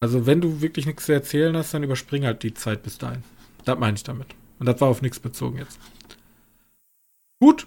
[0.00, 3.22] Also wenn du wirklich nichts zu erzählen hast, dann überspring halt die Zeit bis dahin.
[3.64, 4.26] Das meine ich damit.
[4.58, 5.78] Und das war auf nichts bezogen jetzt.
[7.40, 7.66] Gut.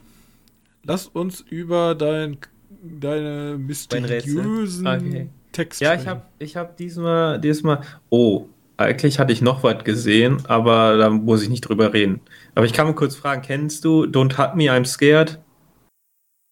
[0.87, 2.37] Lass uns über dein,
[2.81, 5.29] deine mysteriösen okay.
[5.51, 5.83] Texte.
[5.83, 7.81] Ja, ich habe ich hab diesmal, diesmal.
[8.09, 8.45] Oh,
[8.77, 12.21] eigentlich hatte ich noch was gesehen, aber da muss ich nicht drüber reden.
[12.55, 15.41] Aber ich kann mal kurz fragen, kennst du Don't Hurt Me, I'm Scared?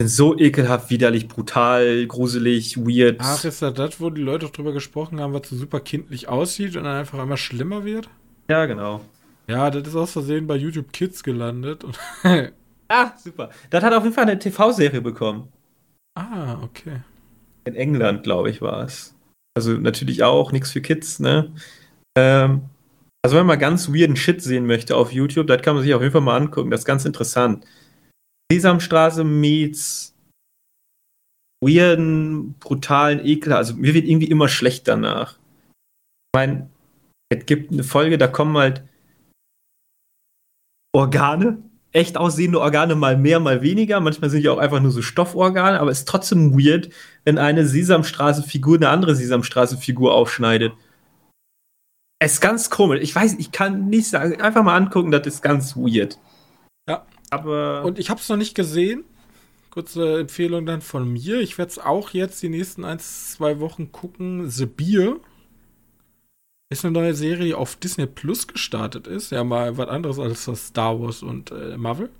[0.00, 3.18] sind so ekelhaft, widerlich, brutal, gruselig, weird.
[3.20, 6.76] Ach, ist das das, wo die Leute drüber gesprochen haben, was so super kindlich aussieht
[6.76, 8.08] und dann einfach immer schlimmer wird?
[8.48, 9.00] Ja, genau.
[9.46, 11.84] Ja, das ist aus Versehen bei YouTube Kids gelandet.
[12.88, 13.50] ah, super.
[13.70, 15.48] Das hat auf jeden Fall eine TV-Serie bekommen.
[16.14, 17.00] Ah, okay.
[17.64, 19.14] In England, glaube ich, war es.
[19.56, 21.52] Also natürlich auch nichts für Kids, ne?
[22.16, 22.62] Ähm,
[23.24, 26.02] also wenn man ganz weirden Shit sehen möchte auf YouTube, das kann man sich auf
[26.02, 26.70] jeden Fall mal angucken.
[26.70, 27.64] Das ist ganz interessant.
[28.52, 30.14] Sesamstraße meets
[31.64, 33.54] weirden, brutalen Ekel.
[33.54, 35.38] Also mir wird irgendwie immer schlecht danach.
[35.38, 36.68] Ich meine,
[37.30, 38.82] es gibt eine Folge, da kommen halt
[40.94, 44.00] Organe, echt aussehende Organe, mal mehr, mal weniger.
[44.00, 46.90] Manchmal sind die auch einfach nur so Stofforgane, aber es ist trotzdem weird,
[47.24, 50.74] wenn eine Sesamstraße-Figur eine andere Sesamstraße-Figur aufschneidet.
[52.18, 53.00] Es ist ganz komisch.
[53.02, 54.40] Ich weiß, ich kann nicht sagen.
[54.40, 56.18] Einfach mal angucken, das ist ganz weird.
[56.88, 57.06] Ja.
[57.30, 59.04] Aber und ich habe es noch nicht gesehen.
[59.70, 61.40] Kurze Empfehlung dann von mir.
[61.40, 64.48] Ich werde es auch jetzt die nächsten ein, zwei Wochen gucken.
[64.48, 65.16] The Beer
[66.70, 69.30] ist eine neue Serie, die auf Disney Plus gestartet ist.
[69.30, 72.10] Ja, mal was anderes als das Star Wars und äh, Marvel.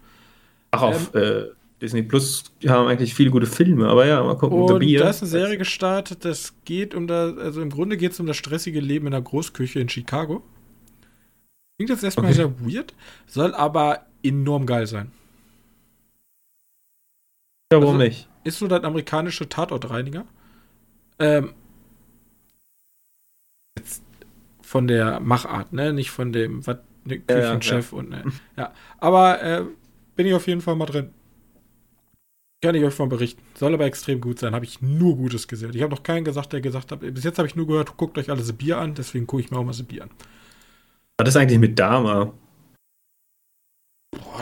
[0.72, 1.44] Ach, auf ähm, äh,
[1.80, 4.58] Disney Plus haben eigentlich viele gute Filme, aber ja, mal gucken.
[4.58, 8.20] Und da ist eine Serie gestartet, das geht um das, also im Grunde geht es
[8.20, 10.42] um das stressige Leben in der Großküche in Chicago.
[11.76, 12.34] Klingt jetzt erstmal okay.
[12.34, 12.94] sehr weird,
[13.26, 15.10] soll aber enorm geil sein.
[17.72, 18.28] Ja, warum also, nicht?
[18.44, 20.24] Ist so das amerikanische Tatortreiniger.
[21.18, 21.54] Ähm,
[24.62, 25.92] von der Machart, ne?
[25.92, 27.98] Nicht von dem was, ne, Küchenchef ja, ja.
[27.98, 28.24] und ne.
[28.56, 28.72] Ja.
[28.98, 29.64] Aber äh,
[30.14, 31.10] bin ich auf jeden Fall mal drin.
[32.64, 33.42] Kann ich euch von berichten.
[33.52, 34.54] Soll aber extrem gut sein.
[34.54, 35.70] Habe ich nur Gutes gesehen.
[35.74, 37.00] Ich habe noch keinen gesagt, der gesagt hat.
[37.00, 38.94] Bis jetzt habe ich nur gehört, guckt euch alle Bier an.
[38.94, 40.10] Deswegen gucke ich mir auch mal Bier an.
[41.18, 42.32] Was ist eigentlich mit Dama?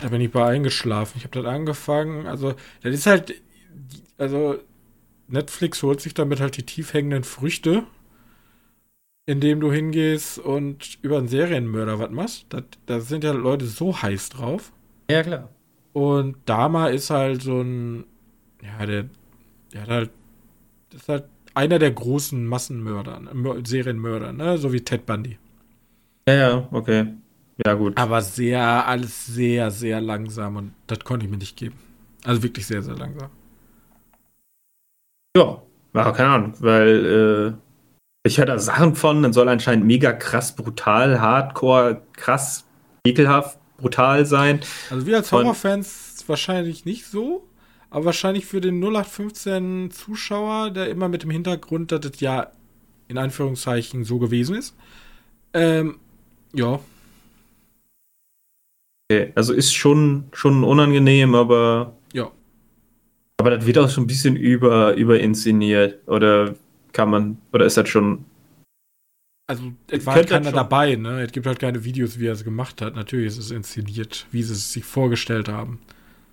[0.00, 1.14] da bin ich bei eingeschlafen.
[1.16, 2.28] Ich habe das angefangen.
[2.28, 3.34] Also, das ist halt,
[4.18, 4.56] also
[5.26, 7.82] Netflix holt sich damit halt die tief hängenden Früchte,
[9.26, 12.46] indem du hingehst und über einen Serienmörder was machst.
[12.86, 14.72] Da sind ja Leute so heiß drauf.
[15.10, 15.48] Ja, klar.
[15.92, 18.04] Und Dama ist halt so ein,
[18.62, 19.04] ja, der,
[19.72, 20.10] der hat halt,
[20.90, 23.20] das ist halt einer der großen Massenmörder,
[23.64, 24.58] Serienmörder, ne?
[24.58, 25.38] So wie Ted Bundy.
[26.28, 27.08] Ja, ja, okay.
[27.64, 27.98] Ja, gut.
[27.98, 31.76] Aber sehr, alles sehr, sehr langsam und das konnte ich mir nicht geben.
[32.24, 33.30] Also wirklich sehr, sehr langsam.
[35.36, 35.62] Ja,
[35.94, 40.54] ja keine Ahnung, weil äh, ich höre da Sachen von, dann soll anscheinend mega krass
[40.54, 42.64] brutal, hardcore, krass,
[43.04, 44.60] ekelhaft, brutal sein.
[44.90, 47.46] Also wir als Horrorfans wahrscheinlich nicht so,
[47.93, 52.51] aber wahrscheinlich für den 0815 Zuschauer, der immer mit dem Hintergrund, dass das ja
[53.09, 54.74] in Anführungszeichen so gewesen ist.
[55.53, 55.99] Ähm,
[56.55, 56.80] ja.
[59.11, 61.95] Okay, also ist schon, schon unangenehm, aber.
[62.14, 62.30] Ja.
[63.38, 65.99] Aber das wird auch so ein bisschen über, überinszeniert.
[66.09, 66.55] Oder
[66.93, 68.24] kann man, oder ist das schon.
[69.51, 71.20] Also, es war halt keiner dabei, ne?
[71.20, 72.95] Es gibt halt keine Videos, wie er es gemacht hat.
[72.95, 75.80] Natürlich ist es inszeniert, wie sie es sich vorgestellt haben.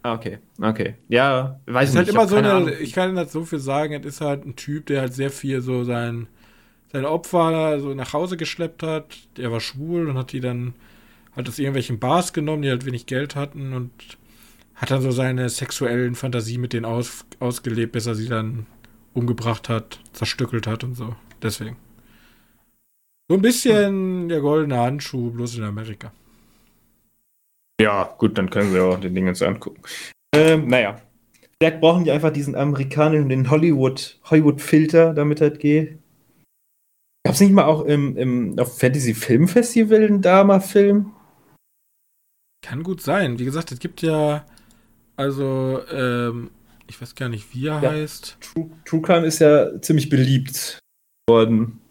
[0.01, 0.95] Ah, okay, okay.
[1.09, 1.99] Ja, weiß es nicht.
[1.99, 4.85] Halt immer so eine, ich kann halt so viel sagen, es ist halt ein Typ,
[4.85, 6.27] der halt sehr viel so sein,
[6.91, 9.17] sein Opfer so nach Hause geschleppt hat.
[9.37, 10.73] Der war schwul und hat die dann
[11.35, 13.91] halt aus irgendwelchen Bars genommen, die halt wenig Geld hatten und
[14.75, 18.65] hat dann so seine sexuellen Fantasie mit denen aus, ausgelebt, bis er sie dann
[19.13, 21.15] umgebracht hat, zerstückelt hat und so.
[21.41, 21.75] Deswegen.
[23.27, 26.13] So ein bisschen der goldene Handschuh, bloß in Amerika.
[27.79, 29.81] Ja, gut, dann können wir auch den Ding uns angucken.
[30.35, 31.01] Ähm, naja.
[31.61, 35.97] Vielleicht brauchen die einfach diesen amerikanischen, den Hollywood, Hollywood-Filter, damit das geht.
[37.25, 41.11] Gab es nicht mal auch im, im, auf Fantasy Film Festival einen Dama-Film?
[42.65, 43.39] Kann gut sein.
[43.39, 44.45] Wie gesagt, es gibt ja,
[45.17, 46.49] also, ähm,
[46.87, 48.37] ich weiß gar nicht, wie er ja, heißt.
[48.39, 50.79] True, True Crime ist ja ziemlich beliebt
[51.29, 51.81] worden.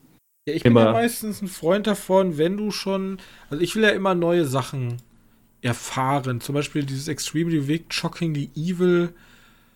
[0.49, 0.81] Ja, ich immer.
[0.81, 3.19] bin ja meistens ein Freund davon, wenn du schon,
[3.51, 4.97] also ich will ja immer neue Sachen
[5.63, 6.41] erfahren.
[6.41, 9.15] Zum Beispiel dieses Extremely Wicked, Shockingly Evil.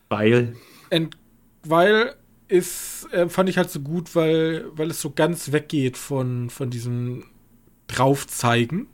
[0.09, 0.57] Weil.
[0.91, 1.17] Und
[1.65, 2.15] weil
[2.49, 6.71] ist, äh, fand ich halt so gut, weil, weil es so ganz weggeht von, von
[6.71, 7.25] diesem
[7.87, 8.89] Draufzeigen,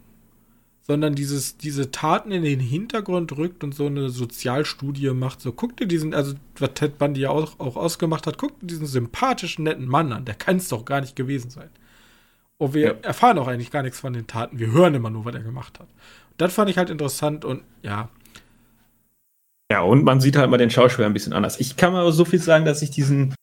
[0.82, 5.41] sondern dieses, diese Taten in den Hintergrund rückt und so eine Sozialstudie macht.
[5.41, 8.66] So, guck dir diesen, also was Ted Bundy ja auch, auch ausgemacht hat, guck dir
[8.66, 10.24] diesen sympathischen, netten Mann an.
[10.24, 11.68] Der kann es doch gar nicht gewesen sein.
[12.59, 12.93] Und wir ja.
[13.03, 14.59] erfahren auch eigentlich gar nichts von den Taten.
[14.59, 15.89] Wir hören immer nur, was er gemacht hat
[16.39, 18.09] das fand ich halt interessant und ja.
[19.70, 21.61] Ja, und man sieht halt mal den Schauspieler ein bisschen anders.
[21.61, 23.34] Ich kann mal so viel sagen, dass ich diesen,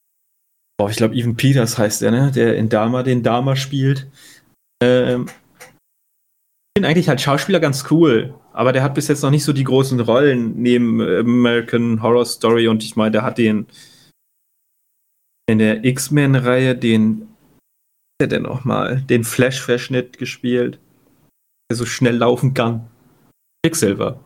[0.78, 2.32] boah, ich glaube, Evan Peters heißt der, ne?
[2.32, 4.08] Der in Dama den Dama spielt.
[4.82, 9.43] Ähm, ich finde eigentlich halt Schauspieler ganz cool, aber der hat bis jetzt noch nicht
[9.43, 13.68] so die großen Rollen neben American Horror Story und ich meine, der hat den
[15.48, 17.28] in der X-Men-Reihe den,
[18.20, 20.80] der denn nochmal, den Flash-Verschnitt gespielt
[21.70, 22.88] der so schnell laufen kann.
[23.63, 24.20] Quicksilver.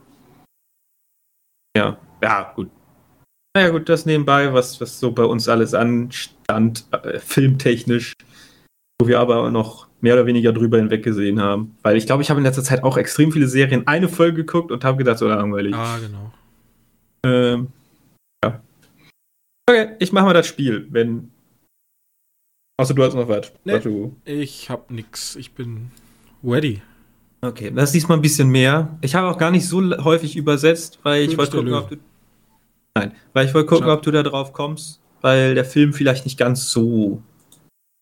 [1.75, 2.69] Ja, ja, gut.
[3.55, 8.13] Naja, gut, das nebenbei, was, was so bei uns alles anstand, äh, filmtechnisch,
[9.01, 11.77] wo wir aber noch mehr oder weniger drüber hinweg gesehen haben.
[11.81, 14.71] Weil ich glaube, ich habe in letzter Zeit auch extrem viele Serien eine Folge geguckt
[14.71, 15.73] und habe gedacht, so langweilig.
[15.73, 16.31] Ah, genau.
[17.25, 17.67] Ähm,
[18.43, 18.61] ja.
[19.67, 21.31] Okay, ich mache mal das Spiel, wenn.
[22.79, 23.51] Außer du hast noch was.
[23.65, 23.81] Nee,
[24.25, 25.35] ich hab nix.
[25.35, 25.91] Ich bin
[26.43, 26.81] ready.
[27.41, 28.97] Okay, das ist diesmal ein bisschen mehr.
[29.01, 31.97] Ich habe auch gar nicht so häufig übersetzt, weil ich wollte gucken, ob du.
[32.95, 36.37] Nein, weil ich wollte gucken, ob du da drauf kommst, weil der Film vielleicht nicht
[36.37, 37.21] ganz so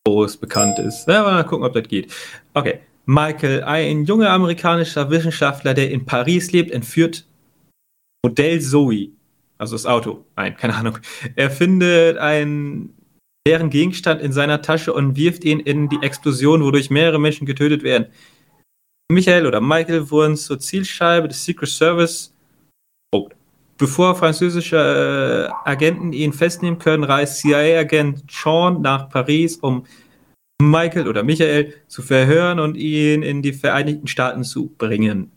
[0.08, 1.08] groß bekannt ist.
[1.08, 2.12] Ja, mal gucken, ob das geht.
[2.54, 2.80] Okay.
[3.10, 7.26] Michael, ein junger amerikanischer Wissenschaftler, der in Paris lebt, entführt
[8.22, 9.12] Modell Zoe,
[9.58, 10.26] also das Auto.
[10.36, 10.98] Nein, keine Ahnung.
[11.36, 12.94] Er findet einen
[13.48, 17.82] leeren Gegenstand in seiner Tasche und wirft ihn in die Explosion, wodurch mehrere Menschen getötet
[17.84, 18.08] werden.
[19.10, 22.34] Michael oder Michael wurden zur Zielscheibe des Secret Service.
[23.14, 23.30] Oh.
[23.78, 29.86] Bevor französische äh, Agenten ihn festnehmen können, reist CIA-Agent Sean nach Paris, um
[30.62, 35.32] Michael oder Michael zu verhören und ihn in die Vereinigten Staaten zu bringen.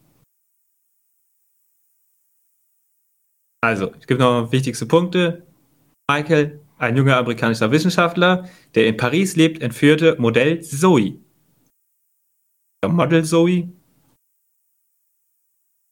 [3.63, 5.47] Also, es gibt noch wichtigste Punkte.
[6.11, 11.19] Michael, ein junger amerikanischer Wissenschaftler, der in Paris lebt, entführte Modell Zoe.
[12.89, 13.69] Model Zoe.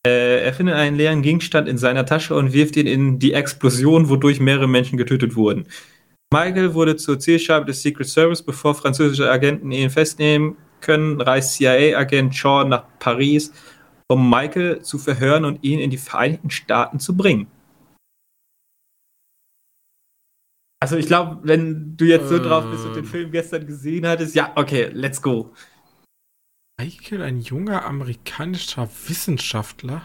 [0.06, 4.08] Äh, er findet einen leeren Gegenstand in seiner Tasche und wirft ihn in die Explosion,
[4.08, 5.66] wodurch mehrere Menschen getötet wurden.
[6.32, 12.34] Michael wurde zur Zielscheibe des Secret Service, bevor französische Agenten ihn festnehmen können, reist CIA-Agent
[12.34, 13.52] Shaw nach Paris,
[14.08, 17.48] um Michael zu verhören und ihn in die Vereinigten Staaten zu bringen.
[20.80, 23.04] Also ich glaube, wenn du jetzt so drauf bist und den.
[23.04, 25.52] Film gestern gesehen hattest, ja, okay, let's go.
[26.80, 30.02] Michael, ein junger amerikanischer Wissenschaftler.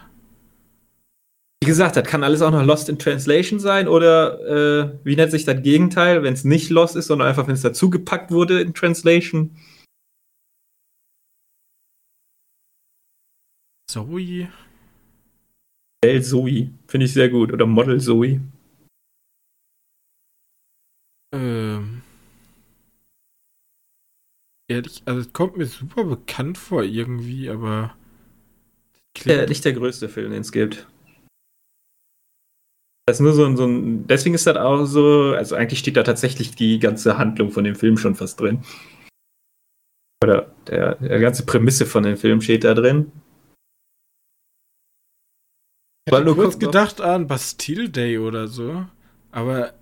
[1.61, 4.39] Wie gesagt, das kann alles auch noch Lost in Translation sein oder
[4.89, 7.61] äh, wie nennt sich das Gegenteil, wenn es nicht Lost ist, sondern einfach, wenn es
[7.61, 9.55] dazugepackt wurde in Translation.
[13.88, 14.49] Zoe.
[16.01, 17.53] Bell Zoe, finde ich sehr gut.
[17.53, 18.41] Oder Model Zoe.
[24.74, 27.95] Ehrlich, also es kommt mir super bekannt vor irgendwie, aber.
[29.17, 30.88] Der, Klingt, nicht der größte Film, den es gibt.
[33.05, 34.07] Das ist nur so ein, so ein.
[34.07, 35.36] Deswegen ist das auch so.
[35.38, 38.63] Also eigentlich steht da tatsächlich die ganze Handlung von dem Film schon fast drin.
[40.24, 43.11] Oder der, der ganze Prämisse von dem Film steht da drin.
[46.07, 48.88] ich hatte kurz gedacht an Bastille Day oder so,
[49.32, 49.76] aber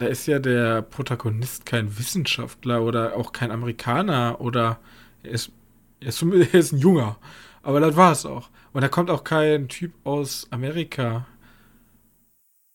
[0.00, 4.80] da ist ja der Protagonist kein Wissenschaftler oder auch kein Amerikaner oder
[5.22, 5.52] er ist,
[6.00, 7.18] er ist, er ist ein Junger.
[7.62, 8.48] Aber das war es auch.
[8.72, 11.26] Und da kommt auch kein Typ aus Amerika.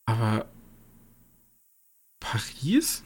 [0.06, 0.46] Aber
[2.20, 3.04] Paris?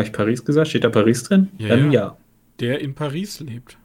[0.00, 0.68] Habe ich Paris gesagt?
[0.68, 1.50] Steht da Paris drin?
[1.58, 2.00] Ja, Dann ja.
[2.00, 2.16] ja.
[2.60, 3.78] Der in Paris lebt.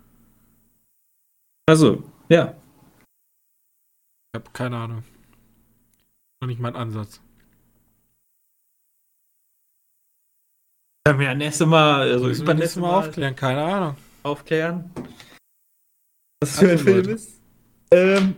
[1.66, 2.56] Also, ja.
[4.32, 5.04] Ich habe keine Ahnung.
[6.44, 7.22] Noch nicht mal einen Ansatz.
[11.08, 13.96] Können wir ja nächstes Mal, also Müssen wir nächstes Mal aufklären, keine Ahnung.
[14.24, 14.92] aufklären.
[16.42, 17.40] Was für ein Film ist.
[17.92, 18.36] Ähm,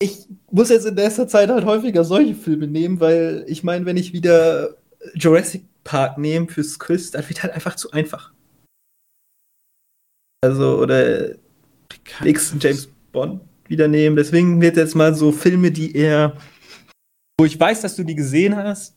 [0.00, 3.96] ich muss jetzt in letzter Zeit halt häufiger solche Filme nehmen, weil ich meine, wenn
[3.96, 4.76] ich wieder
[5.14, 8.32] Jurassic Park nehme fürs Quiz, dann wird halt einfach zu einfach.
[10.42, 11.36] Also, oder
[12.24, 14.16] nächsten James Bond wieder nehmen.
[14.16, 16.36] Deswegen wird jetzt mal so Filme, die eher,
[17.40, 18.94] wo ich weiß, dass du die gesehen hast,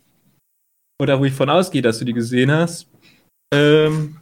[1.01, 2.89] oder wo ich von ausgehe, dass du die gesehen hast,
[3.53, 4.17] ähm,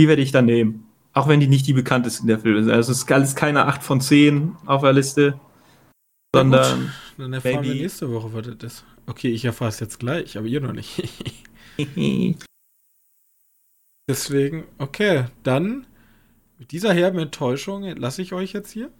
[0.00, 0.88] die werde ich dann nehmen.
[1.12, 2.72] Auch wenn die nicht die bekanntesten der Filme sind.
[2.72, 5.38] Also es ist alles keine 8 von 10 auf der Liste,
[6.34, 7.82] sondern Dann erfahren wir Maybe.
[7.82, 8.84] nächste Woche, was das ist.
[9.06, 11.08] Okay, ich erfahre es jetzt gleich, aber ihr noch nicht.
[14.08, 15.86] Deswegen, okay, dann
[16.58, 18.90] mit dieser herben Enttäuschung lasse ich euch jetzt hier.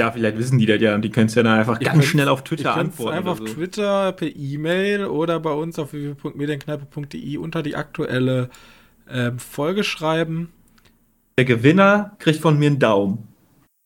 [0.00, 2.06] Ja, vielleicht wissen die das ja und die können es ja dann einfach Ihr ganz
[2.06, 3.18] schnell auf Twitter antworten.
[3.18, 3.44] einfach auf so.
[3.44, 8.48] Twitter, per E-Mail oder bei uns auf www.medienkneipe.de unter die aktuelle
[9.10, 10.52] ähm, Folge schreiben.
[11.38, 13.28] Der Gewinner kriegt von mir einen Daumen.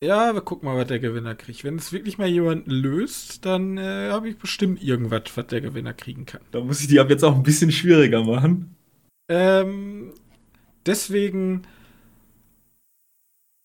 [0.01, 1.63] Ja, wir gucken mal, was der Gewinner kriegt.
[1.63, 5.93] Wenn es wirklich mal jemand löst, dann äh, habe ich bestimmt irgendwas, was der Gewinner
[5.93, 6.41] kriegen kann.
[6.51, 8.75] Da muss ich die ab jetzt auch ein bisschen schwieriger machen.
[9.29, 10.13] Ähm,
[10.85, 11.63] deswegen,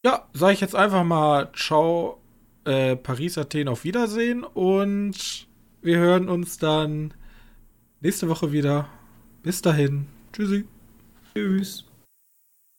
[0.05, 2.20] ja, sage ich jetzt einfach mal Ciao,
[2.71, 5.49] äh, Paris, Athen, auf Wiedersehen und
[5.83, 7.12] wir hören uns dann
[8.01, 8.89] nächste Woche wieder.
[9.43, 10.07] Bis dahin.
[10.33, 10.64] Tschüssi.
[11.35, 11.89] Tschüss.